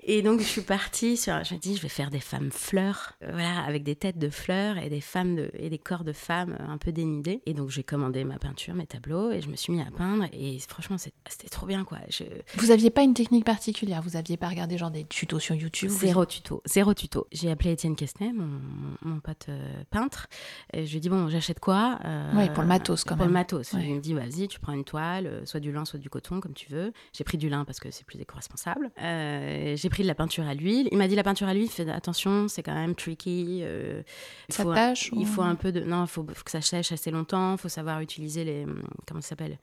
Et 0.08 0.22
donc, 0.22 0.40
je 0.40 0.46
suis 0.46 0.62
partie 0.62 1.18
sur. 1.18 1.44
Je 1.44 1.56
me 1.56 1.60
dis, 1.60 1.76
je 1.76 1.82
vais 1.82 1.90
faire 1.90 2.12
des 2.12 2.20
femmes 2.20 2.52
fleurs, 2.52 3.14
euh, 3.24 3.32
voilà, 3.32 3.64
avec 3.64 3.84
des 3.84 3.96
têtes 3.96 4.20
de 4.20 4.30
fleurs 4.30 4.78
et 4.78 4.88
des 4.88 5.02
femmes 5.02 5.36
de, 5.36 5.50
et 5.56 5.72
des 5.72 5.80
corps 5.80 6.04
de 6.04 6.14
femmes 6.14 6.56
euh, 6.60 6.72
un 6.72 6.78
peu 6.78 6.92
dénudés. 6.92 7.42
Et 7.48 7.56
donc, 7.56 7.72
j'ai 7.72 7.84
commandé 7.84 8.24
ma 8.24 8.38
peinture, 8.38 8.76
mes 8.76 8.86
tableaux, 8.86 9.32
et 9.32 9.42
je 9.42 9.50
me 9.50 9.56
suis 9.56 9.74
mis 9.74 9.82
à 9.82 9.90
peindre. 9.90 10.26
Et 10.32 10.60
franchement, 10.60 10.98
c'était 11.00 11.50
trop 11.50 11.66
bien, 11.66 11.84
quoi. 11.84 11.98
Je... 12.10 12.24
Vous 12.58 12.70
aviez 12.70 12.92
pas 12.92 13.02
une 13.02 13.16
technique 13.16 13.46
particulière? 13.46 14.04
Vous 14.04 14.16
aviez 14.16 14.38
pas 14.38 14.48
regardé 14.48 14.78
genre 14.78 14.92
des 14.92 15.06
tutos 15.06 15.40
sur 15.40 15.56
YouTube? 15.56 15.90
Zéro 15.90 16.24
tuto, 16.28 16.62
zéro 16.66 16.94
tuto. 16.94 17.26
J'ai 17.32 17.50
appelé 17.50 17.72
Étienne 17.72 17.96
Quesnay, 17.96 18.32
mon, 18.32 18.62
mon, 19.02 19.20
pote 19.20 19.48
euh, 19.50 19.84
peintre. 19.90 20.28
Et 20.72 20.86
je 20.86 20.92
lui 20.92 20.98
ai 20.98 21.00
dit, 21.00 21.10
bon, 21.10 21.30
j'achète 21.30 21.60
quoi 21.60 21.98
Oui, 22.36 22.48
pour 22.52 22.62
le 22.62 22.70
matos, 22.70 23.04
quand 23.04 23.16
même. 23.16 23.18
Pour 23.18 23.28
le 23.28 23.34
matos. 23.34 23.74
Il 23.74 23.96
me 23.96 24.02
dit, 24.02 24.14
vas-y, 24.14 24.48
tu 24.48 24.60
prends 24.60 24.74
une 24.74 24.84
toile, 24.84 25.42
soit 25.46 25.60
du 25.60 25.72
lin, 25.72 25.84
soit 25.84 25.98
du 25.98 26.12
coton, 26.12 26.42
comme 26.42 26.54
tu 26.54 26.72
veux. 26.72 26.94
J'ai 27.12 27.24
pris 27.24 27.40
du 27.40 27.50
lin 27.50 27.66
parce 27.66 27.80
que 27.80 27.90
c'est 27.90 28.06
plus 28.06 28.20
éco-responsable. 28.22 28.92
j'ai 29.00 29.90
pris 29.96 30.04
de 30.04 30.08
la 30.08 30.16
peinture 30.16 30.46
à 30.46 30.54
l'huile. 30.54 30.90
Il 30.92 30.98
m'a 30.98 31.08
dit 31.08 31.16
la 31.16 31.24
peinture 31.24 31.48
à 31.48 31.54
l'huile, 31.54 31.70
fait 31.70 31.90
attention, 31.90 32.50
c'est 32.50 32.62
quand 32.62 32.74
même 32.74 32.96
tricky. 32.96 33.62
Euh, 33.64 34.02
ça 34.50 34.64
faut, 34.64 34.74
tâche 34.74 35.10
Il 35.16 35.26
faut 35.26 35.42
un 35.42 35.56
peu 35.56 35.72
de. 35.72 35.80
Non, 35.80 36.04
il 36.04 36.10
faut, 36.10 36.24
que 36.24 36.52
ça 36.52 36.60
sèche 36.60 36.92
assez 36.92 37.12
longtemps. 37.12 37.54
Il 37.54 37.58
faut 37.58 37.70
savoir 37.70 38.02
utiliser 38.02 38.44
les. 38.44 38.66
Comment 39.08 39.22
ça 39.22 39.30
s'appelle 39.30 39.58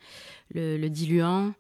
le, 0.55 0.79
le 0.79 0.89
diluant. 0.89 1.53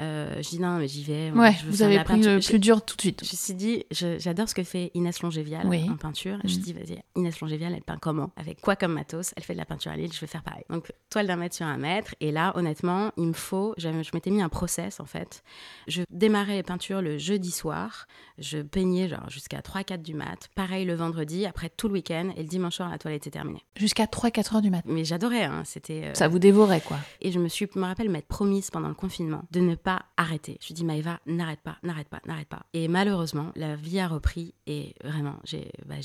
Euh, 0.00 0.34
je 0.36 0.48
dis 0.48 0.58
non, 0.60 0.78
mais 0.78 0.88
j'y 0.88 1.02
vais. 1.02 1.30
Ouais, 1.32 1.54
vous 1.66 1.82
avez 1.82 2.02
pris 2.04 2.20
le 2.20 2.40
plus 2.40 2.58
dur 2.58 2.82
tout 2.82 2.96
de 2.96 3.00
suite. 3.00 3.24
Je 3.24 3.30
me 3.30 3.36
suis 3.36 3.54
dit, 3.54 3.84
j'adore 3.90 4.48
ce 4.48 4.54
que 4.54 4.62
fait 4.62 4.90
Inès 4.94 5.22
Longévial 5.22 5.66
en 5.66 5.96
peinture. 5.96 6.38
Je 6.44 6.44
me 6.44 6.48
suis 6.48 6.60
mm. 6.60 6.62
dit, 6.62 6.72
vas-y, 6.72 7.02
Inès 7.16 7.40
Longévial, 7.40 7.74
elle 7.74 7.82
peint 7.82 7.98
comment? 8.00 8.30
Avec 8.36 8.60
quoi 8.60 8.76
comme 8.76 8.94
matos? 8.94 9.32
Elle 9.36 9.42
fait 9.42 9.52
de 9.52 9.58
la 9.58 9.64
peinture 9.64 9.92
à 9.92 9.96
l'huile, 9.96 10.12
je 10.12 10.20
vais 10.20 10.26
faire 10.26 10.42
pareil. 10.42 10.64
Donc, 10.70 10.92
toile 11.10 11.26
d'un 11.26 11.36
mètre 11.36 11.54
sur 11.54 11.66
un 11.66 11.76
mètre. 11.76 12.14
Et 12.20 12.32
là, 12.32 12.52
honnêtement, 12.56 13.12
il 13.16 13.28
me 13.28 13.32
faut. 13.32 13.74
Je, 13.76 13.88
m'étais 13.88 14.30
mis 14.30 14.42
un 14.42 14.48
process, 14.48 15.00
en 15.00 15.04
fait. 15.04 15.42
Je 15.86 16.02
démarrais 16.10 16.56
les 16.56 16.62
peintures 16.62 17.02
le 17.02 17.18
jeudi 17.18 17.50
soir. 17.50 18.06
Je 18.38 18.58
peignais 18.58 19.08
genre 19.08 19.28
jusqu'à 19.28 19.60
3-4 19.60 20.02
du 20.02 20.14
mat. 20.14 20.48
Pareil 20.54 20.86
le 20.86 20.94
vendredi, 20.94 21.44
après 21.44 21.68
tout 21.68 21.88
le 21.88 21.94
week-end. 21.94 22.30
Et 22.36 22.42
le 22.42 22.48
dimanche 22.48 22.76
soir, 22.76 22.90
la 22.90 22.98
toile 22.98 23.14
était 23.14 23.30
terminée. 23.30 23.62
Jusqu'à 23.76 24.04
3-4 24.04 24.56
heures 24.56 24.62
du 24.62 24.70
mat. 24.70 24.82
Mais 24.86 25.04
j'adorais, 25.04 25.44
hein, 25.44 25.62
c'était. 25.66 26.04
Euh, 26.04 26.14
Ça 26.14 26.28
vous 26.28 26.38
dévorait, 26.38 26.80
quoi. 26.80 26.96
Et 27.20 27.32
je 27.32 27.38
me 27.38 27.48
suis, 27.48 27.68
me 27.74 27.84
rappelle 27.84 28.08
m'être 28.08 28.28
promise 28.28 28.70
pendant 28.70 28.88
le 28.88 28.94
confinement 28.94 29.42
de 29.50 29.60
ne 29.60 29.74
pas 29.74 29.89
arrêter. 30.16 30.58
Je 30.60 30.72
dis 30.72 30.84
Maëva, 30.84 31.20
n'arrête 31.26 31.60
pas, 31.60 31.76
n'arrête 31.82 32.08
pas, 32.08 32.20
n'arrête 32.26 32.48
pas. 32.48 32.66
Et 32.72 32.88
malheureusement, 32.88 33.52
la 33.56 33.76
vie 33.76 34.00
a 34.00 34.08
repris 34.08 34.54
et 34.66 34.94
vraiment, 35.04 35.36
j'ai 35.44 35.72
bah, 35.86 35.96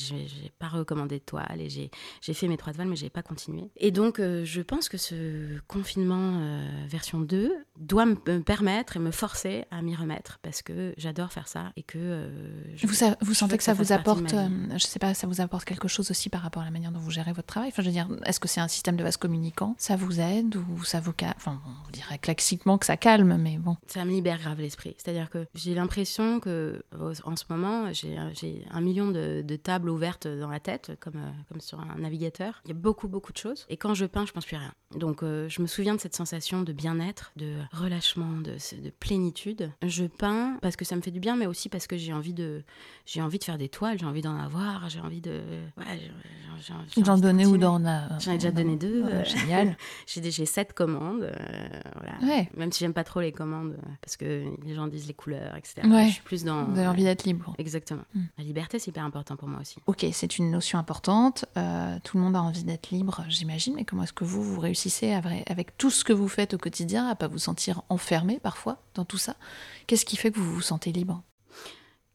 pas 0.59 0.67
recommandé 0.67 1.19
de 1.19 1.23
toile 1.23 1.59
et 1.59 1.69
j'ai 1.69 2.33
fait 2.33 2.47
mes 2.47 2.57
trois 2.57 2.73
toiles, 2.73 2.87
mais 2.87 2.95
j'ai 2.95 3.09
pas 3.09 3.23
continué. 3.23 3.69
Et 3.77 3.91
donc, 3.91 4.19
euh, 4.19 4.45
je 4.45 4.61
pense 4.61 4.89
que 4.89 4.97
ce 4.97 5.59
confinement 5.67 6.39
euh, 6.39 6.85
version 6.87 7.19
2 7.19 7.53
doit 7.77 8.05
me 8.05 8.15
permettre 8.39 8.97
et 8.97 8.99
me 8.99 9.11
forcer 9.11 9.65
à 9.71 9.81
m'y 9.81 9.95
remettre 9.95 10.39
parce 10.41 10.61
que 10.61 10.93
j'adore 10.97 11.31
faire 11.31 11.47
ça 11.47 11.71
et 11.75 11.83
que. 11.83 11.97
Euh, 11.99 12.75
je, 12.75 12.87
vous, 12.87 12.95
vous 13.21 13.33
sentez 13.33 13.57
que 13.57 13.63
ça, 13.63 13.73
vous 13.73 13.91
apporte, 13.91 14.35
je 14.73 14.85
sais 14.85 14.99
pas, 14.99 15.13
ça 15.13 15.27
vous 15.27 15.41
apporte 15.41 15.65
quelque 15.65 15.87
chose 15.87 16.11
aussi 16.11 16.29
par 16.29 16.41
rapport 16.41 16.61
à 16.61 16.65
la 16.65 16.71
manière 16.71 16.91
dont 16.91 16.99
vous 16.99 17.11
gérez 17.11 17.33
votre 17.33 17.47
travail? 17.47 17.69
Enfin, 17.69 17.81
je 17.81 17.87
veux 17.87 17.93
dire, 17.93 18.07
est-ce 18.25 18.39
que 18.39 18.47
c'est 18.47 18.61
un 18.61 18.67
système 18.67 18.95
de 18.95 19.03
vase 19.03 19.17
communicant? 19.17 19.75
Ça 19.77 19.95
vous 19.95 20.19
aide 20.19 20.55
ou 20.55 20.83
ça 20.83 20.99
vous. 20.99 21.13
Enfin, 21.35 21.61
on 21.87 21.91
dirait 21.91 22.17
classiquement 22.17 22.77
que 22.77 22.85
ça 22.85 22.97
calme, 22.97 23.37
mais 23.37 23.57
bon. 23.57 23.74
Ça 23.87 24.05
me 24.05 24.11
libère 24.11 24.39
grave 24.39 24.59
l'esprit. 24.59 24.95
C'est-à-dire 24.97 25.29
que 25.29 25.45
j'ai 25.53 25.73
l'impression 25.73 26.39
que 26.39 26.83
en 27.23 27.35
ce 27.35 27.43
moment, 27.49 27.91
j'ai 27.93 28.17
un 28.71 28.81
million 28.81 29.11
de, 29.11 29.55
tables 29.55 29.89
ouvertes 29.89 30.27
dans 30.27 30.49
la 30.49 30.59
tête, 30.59 30.91
comme, 30.99 31.15
euh, 31.15 31.31
comme 31.49 31.61
sur 31.61 31.79
un 31.79 31.95
navigateur. 31.97 32.61
Il 32.65 32.69
y 32.69 32.71
a 32.71 32.75
beaucoup, 32.75 33.07
beaucoup 33.07 33.31
de 33.31 33.37
choses. 33.37 33.65
Et 33.69 33.77
quand 33.77 33.93
je 33.93 34.05
peins, 34.05 34.25
je 34.25 34.31
pense 34.31 34.45
plus 34.45 34.57
à 34.57 34.59
rien. 34.59 34.73
Donc 34.95 35.23
euh, 35.23 35.47
je 35.49 35.61
me 35.61 35.67
souviens 35.67 35.95
de 35.95 35.99
cette 35.99 36.15
sensation 36.15 36.61
de 36.61 36.73
bien-être, 36.73 37.31
de 37.35 37.55
relâchement, 37.71 38.37
de, 38.37 38.57
de, 38.81 38.89
plénitude. 38.89 39.71
Je 39.81 40.05
peins 40.05 40.57
parce 40.61 40.75
que 40.75 40.85
ça 40.85 40.95
me 40.95 41.01
fait 41.01 41.11
du 41.11 41.19
bien, 41.19 41.35
mais 41.35 41.47
aussi 41.47 41.69
parce 41.69 41.87
que 41.87 41.97
j'ai 41.97 42.13
envie 42.13 42.33
de, 42.33 42.63
j'ai 43.05 43.21
envie 43.21 43.39
de 43.39 43.43
faire 43.43 43.57
des 43.57 43.69
toiles, 43.69 43.97
j'ai 43.99 44.05
envie 44.05 44.21
d'en 44.21 44.37
avoir, 44.37 44.89
j'ai 44.89 44.99
envie 44.99 45.21
de... 45.21 45.41
Ouais, 45.77 46.11
J'en 47.03 47.17
donnais 47.17 47.45
ou 47.45 47.57
d'en 47.57 47.85
a... 47.85 48.17
J'en 48.19 48.31
ai 48.31 48.37
déjà 48.37 48.51
donné 48.51 48.77
deux. 48.77 49.03
génial. 49.23 49.77
j'ai 50.07 50.45
sept 50.45 50.73
commandes. 50.73 51.29
voilà. 51.95 52.45
Même 52.55 52.71
si 52.71 52.79
j'aime 52.79 52.93
pas 52.93 53.03
trop 53.03 53.19
les 53.19 53.31
commandes, 53.31 53.54
parce 54.01 54.17
que 54.17 54.45
les 54.63 54.75
gens 54.75 54.87
disent 54.87 55.07
les 55.07 55.13
couleurs, 55.13 55.55
etc. 55.55 55.81
Je 55.83 56.11
suis 56.11 56.21
plus 56.21 56.43
dans... 56.43 56.65
Vous 56.65 56.79
avez 56.79 56.87
envie 56.87 57.03
d'être 57.03 57.23
libre. 57.23 57.53
Exactement. 57.57 58.03
Hmm. 58.13 58.23
La 58.37 58.43
liberté, 58.43 58.79
c'est 58.79 58.91
hyper 58.91 59.03
important 59.03 59.35
pour 59.35 59.47
moi 59.47 59.59
aussi. 59.61 59.77
Ok, 59.87 60.05
c'est 60.11 60.37
une 60.37 60.51
notion 60.51 60.79
importante. 60.79 61.45
Euh, 61.57 61.97
tout 62.03 62.17
le 62.17 62.23
monde 62.23 62.35
a 62.35 62.41
envie 62.41 62.63
d'être 62.63 62.91
libre, 62.91 63.23
j'imagine. 63.27 63.75
Mais 63.75 63.85
comment 63.85 64.03
est-ce 64.03 64.13
que 64.13 64.23
vous, 64.23 64.43
vous 64.43 64.59
réussissez 64.59 65.11
avec 65.11 65.77
tout 65.77 65.89
ce 65.89 66.03
que 66.03 66.13
vous 66.13 66.27
faites 66.27 66.53
au 66.53 66.57
quotidien 66.57 67.07
à 67.07 67.15
pas 67.15 67.27
vous 67.27 67.39
sentir 67.39 67.81
enfermé 67.89 68.39
parfois 68.39 68.77
dans 68.93 69.05
tout 69.05 69.17
ça? 69.17 69.35
Qu'est-ce 69.87 70.05
qui 70.05 70.17
fait 70.17 70.31
que 70.31 70.39
vous 70.39 70.53
vous 70.53 70.61
sentez 70.61 70.91
libre? 70.91 71.21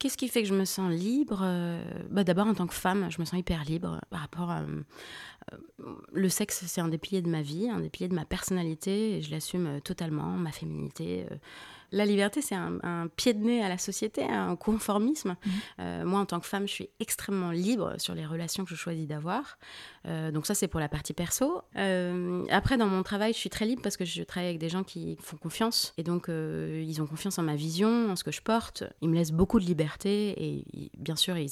Qu'est-ce 0.01 0.17
qui 0.17 0.29
fait 0.29 0.43
que 0.43 0.49
je 0.49 0.55
me 0.55 0.65
sens 0.65 0.91
libre 0.91 1.41
euh, 1.43 1.85
bah 2.11 2.25
D'abord, 2.25 2.47
en 2.47 2.55
tant 2.55 2.67
que 2.67 2.75
femme, 2.75 3.11
je 3.11 3.21
me 3.21 3.27
sens 3.27 3.39
hyper 3.39 3.65
libre 3.65 4.01
par 4.09 4.21
rapport 4.21 4.51
à... 4.51 4.63
Euh, 5.53 5.95
le 6.13 6.29
sexe, 6.29 6.65
c'est 6.67 6.81
un 6.81 6.89
des 6.89 6.99
piliers 6.99 7.23
de 7.23 7.29
ma 7.29 7.43
vie, 7.43 7.69
un 7.69 7.81
des 7.81 7.91
piliers 7.91 8.09
de 8.09 8.15
ma 8.15 8.25
personnalité, 8.25 9.17
et 9.17 9.23
je 9.23 9.31
l'assume 9.31 9.81
totalement, 9.83 10.37
ma 10.37 10.53
féminité 10.53 11.27
la 11.93 12.07
liberté, 12.07 12.41
c'est 12.41 12.55
un, 12.55 13.09
pied 13.17 13.35
de 13.35 13.45
nez 13.45 13.63
à 13.63 13.69
la 13.69 13.79
société, 13.79 14.23
un 14.23 14.55
conformisme. 14.57 15.31
Mhm. 15.45 15.53
Euh, 15.81 16.05
moi, 16.05 16.21
en 16.21 16.27
tant 16.27 16.41
que 16.41 16.47
femme, 16.47 16.69
je 16.69 16.73
suis 16.73 16.89
extrêmement 17.01 17.51
libre 17.51 17.95
sur 17.99 18.15
les 18.15 18.25
relations 18.25 18.65
que 18.65 18.71
je 18.71 18.77
choisis 18.77 19.07
d'avoir. 19.07 19.59
Euh, 20.07 20.31
donc 20.31 20.47
ça, 20.47 20.55
c'est 20.55 20.69
pour 20.69 20.81
la 20.81 20.89
partie 20.89 21.13
perso. 21.13 21.63
Euh, 21.77 22.45
après, 22.51 22.77
dans 22.77 22.87
mon 22.87 23.03
travail, 23.03 23.33
je 23.33 23.39
suis 23.39 23.51
très 23.51 23.67
libre 23.67 23.83
parce 23.83 23.97
que 23.97 24.05
je 24.05 24.23
travaille 24.23 24.49
avec 24.49 24.61
des 24.61 24.69
gens 24.69 24.85
qui 24.85 25.17
font 25.21 25.37
confiance. 25.37 25.93
Et 25.99 26.03
donc, 26.03 26.29
ils 26.29 27.03
ont 27.03 27.07
confiance 27.07 27.39
en 27.39 27.43
ma 27.43 27.57
vision, 27.57 28.11
en 28.11 28.17
ce 28.17 28.25
que 28.25 28.33
je 28.33 28.43
porte. 28.43 28.85
Ils 29.01 29.09
me 29.09 29.15
laissent 29.15 29.33
beaucoup 29.33 29.59
de 29.59 29.65
liberté. 29.65 30.35
Et 30.39 30.91
bien 30.97 31.17
sûr, 31.17 31.37
ils, 31.37 31.51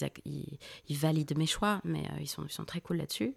valident 0.91 1.37
mes 1.37 1.47
choix, 1.47 1.81
mais 1.85 2.05
ils 2.21 2.29
sont 2.29 2.65
très 2.65 2.81
cool 2.81 2.99
là-dessus. 2.99 3.35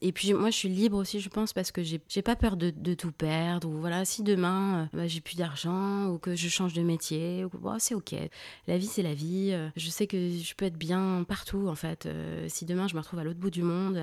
Et 0.00 0.12
puis 0.12 0.32
moi, 0.32 0.50
je 0.50 0.56
suis 0.56 0.68
libre 0.68 0.96
aussi, 0.96 1.20
je 1.20 1.28
pense, 1.28 1.52
parce 1.52 1.72
que 1.72 1.82
j'ai 1.82 2.22
pas 2.22 2.36
peur 2.36 2.56
de, 2.56 2.94
tout 2.94 3.12
perdre. 3.12 3.68
Ou 3.68 3.72
voilà, 3.78 4.04
si 4.04 4.22
demain, 4.22 4.82
euh, 4.94 4.96
bah, 4.96 5.06
j'ai 5.06 5.20
plus 5.20 5.36
d'argent 5.36 6.06
ou 6.06 6.18
que 6.18 6.36
je 6.36 6.48
change 6.48 6.72
de 6.72 6.82
métier, 6.82 7.44
c'est 7.78 7.94
ok. 7.94 8.14
La 8.66 8.78
vie, 8.78 8.86
c'est 8.86 9.02
la 9.02 9.14
vie. 9.14 9.50
Euh, 9.52 9.68
je 9.76 9.88
sais 9.90 10.06
que 10.06 10.30
je 10.30 10.54
peux 10.54 10.66
être 10.66 10.76
bien 10.76 11.24
partout, 11.26 11.68
en 11.68 11.74
fait. 11.74 12.06
Euh, 12.06 12.46
si 12.48 12.64
demain, 12.64 12.86
je 12.86 12.94
me 12.94 13.00
retrouve 13.00 13.18
à 13.18 13.24
l'autre 13.24 13.40
bout 13.40 13.50
du 13.50 13.62
monde, 13.62 14.00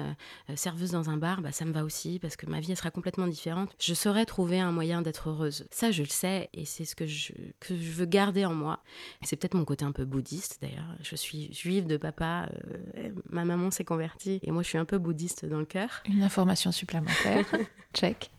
serveuse 0.55 0.91
dans 0.91 1.10
un 1.10 1.17
bar, 1.17 1.41
bah, 1.41 1.51
ça 1.51 1.65
me 1.65 1.71
va 1.71 1.84
aussi, 1.84 2.19
parce 2.19 2.36
que 2.36 2.45
ma 2.45 2.60
vie, 2.60 2.71
elle 2.71 2.77
sera 2.77 2.91
complètement 2.91 3.27
différente. 3.27 3.73
Je 3.79 3.93
saurais 3.93 4.25
trouver 4.25 4.60
un 4.60 4.71
moyen 4.71 5.01
d'être 5.01 5.29
heureuse. 5.29 5.65
Ça, 5.71 5.91
je 5.91 6.03
le 6.03 6.10
sais, 6.10 6.49
et 6.53 6.65
c'est 6.65 6.86
ce 6.86 6.95
que 6.95 7.05
je, 7.05 7.34
que 7.60 7.75
je 7.75 7.91
veux 7.91 8.05
garder 8.05 8.45
en 8.45 8.53
moi. 8.53 8.84
C'est 9.21 9.36
peut-être 9.36 9.55
mon 9.55 9.65
côté 9.65 9.86
un 9.86 9.91
peu 9.91 10.05
bouddhiste, 10.05 10.60
d'ailleurs. 10.62 10.95
Je 11.01 11.15
suis 11.15 11.53
juive 11.53 11.88
de 11.88 11.97
papa. 11.97 12.49
ma 13.29 13.45
maman 13.45 13.71
s'est 13.71 13.86
convertie, 13.86 14.39
et 14.43 14.51
moi, 14.51 14.63
je 14.63 14.69
suis 14.69 14.77
un 14.77 14.86
peu 14.86 14.97
bouddhiste 14.97 15.45
dans 15.45 15.60
le 15.60 15.65
cœur. 15.65 15.85
Une 16.06 16.24
information 16.24 16.71
supplémentaire. 16.71 17.45
Check. 17.93 18.32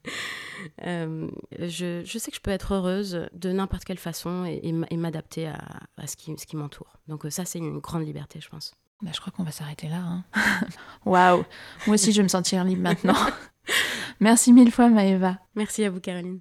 Euh, 0.84 1.28
je, 1.58 2.02
je, 2.04 2.18
sais 2.18 2.30
que 2.30 2.36
je 2.36 2.42
peux 2.42 2.50
être 2.50 2.74
heureuse 2.74 3.26
de 3.32 3.52
n'importe 3.52 3.84
quelle 3.84 3.98
façon 3.98 4.44
et, 4.44 4.72
m'adapter 4.96 5.46
à, 5.46 5.58
à, 5.96 6.06
ce 6.06 6.16
qui, 6.16 6.34
ce 6.36 6.46
qui 6.46 6.56
m'entoure. 6.56 6.98
Donc 7.08 7.24
euh, 7.24 7.30
ça, 7.30 7.44
c'est 7.44 7.58
une 7.58 7.78
grande 7.78 8.04
liberté, 8.04 8.40
je 8.40 8.48
pense. 8.48 8.74
Bah, 9.02 9.10
je 9.14 9.20
crois 9.20 9.32
qu'on 9.32 9.44
va 9.44 9.50
s'arrêter 9.50 9.88
là. 9.88 9.98
Hein. 9.98 10.24
Waouh 11.04 11.44
Moi 11.86 11.94
aussi, 11.94 12.12
je 12.12 12.18
vais 12.18 12.22
me 12.22 12.28
sentir 12.28 12.64
libre 12.64 12.82
maintenant. 12.82 13.16
Merci 14.20 14.52
mille 14.52 14.72
fois, 14.72 14.88
Maëva. 14.88 15.38
Merci 15.54 15.84
à 15.84 15.90
vous, 15.90 16.00
Caroline. 16.00 16.40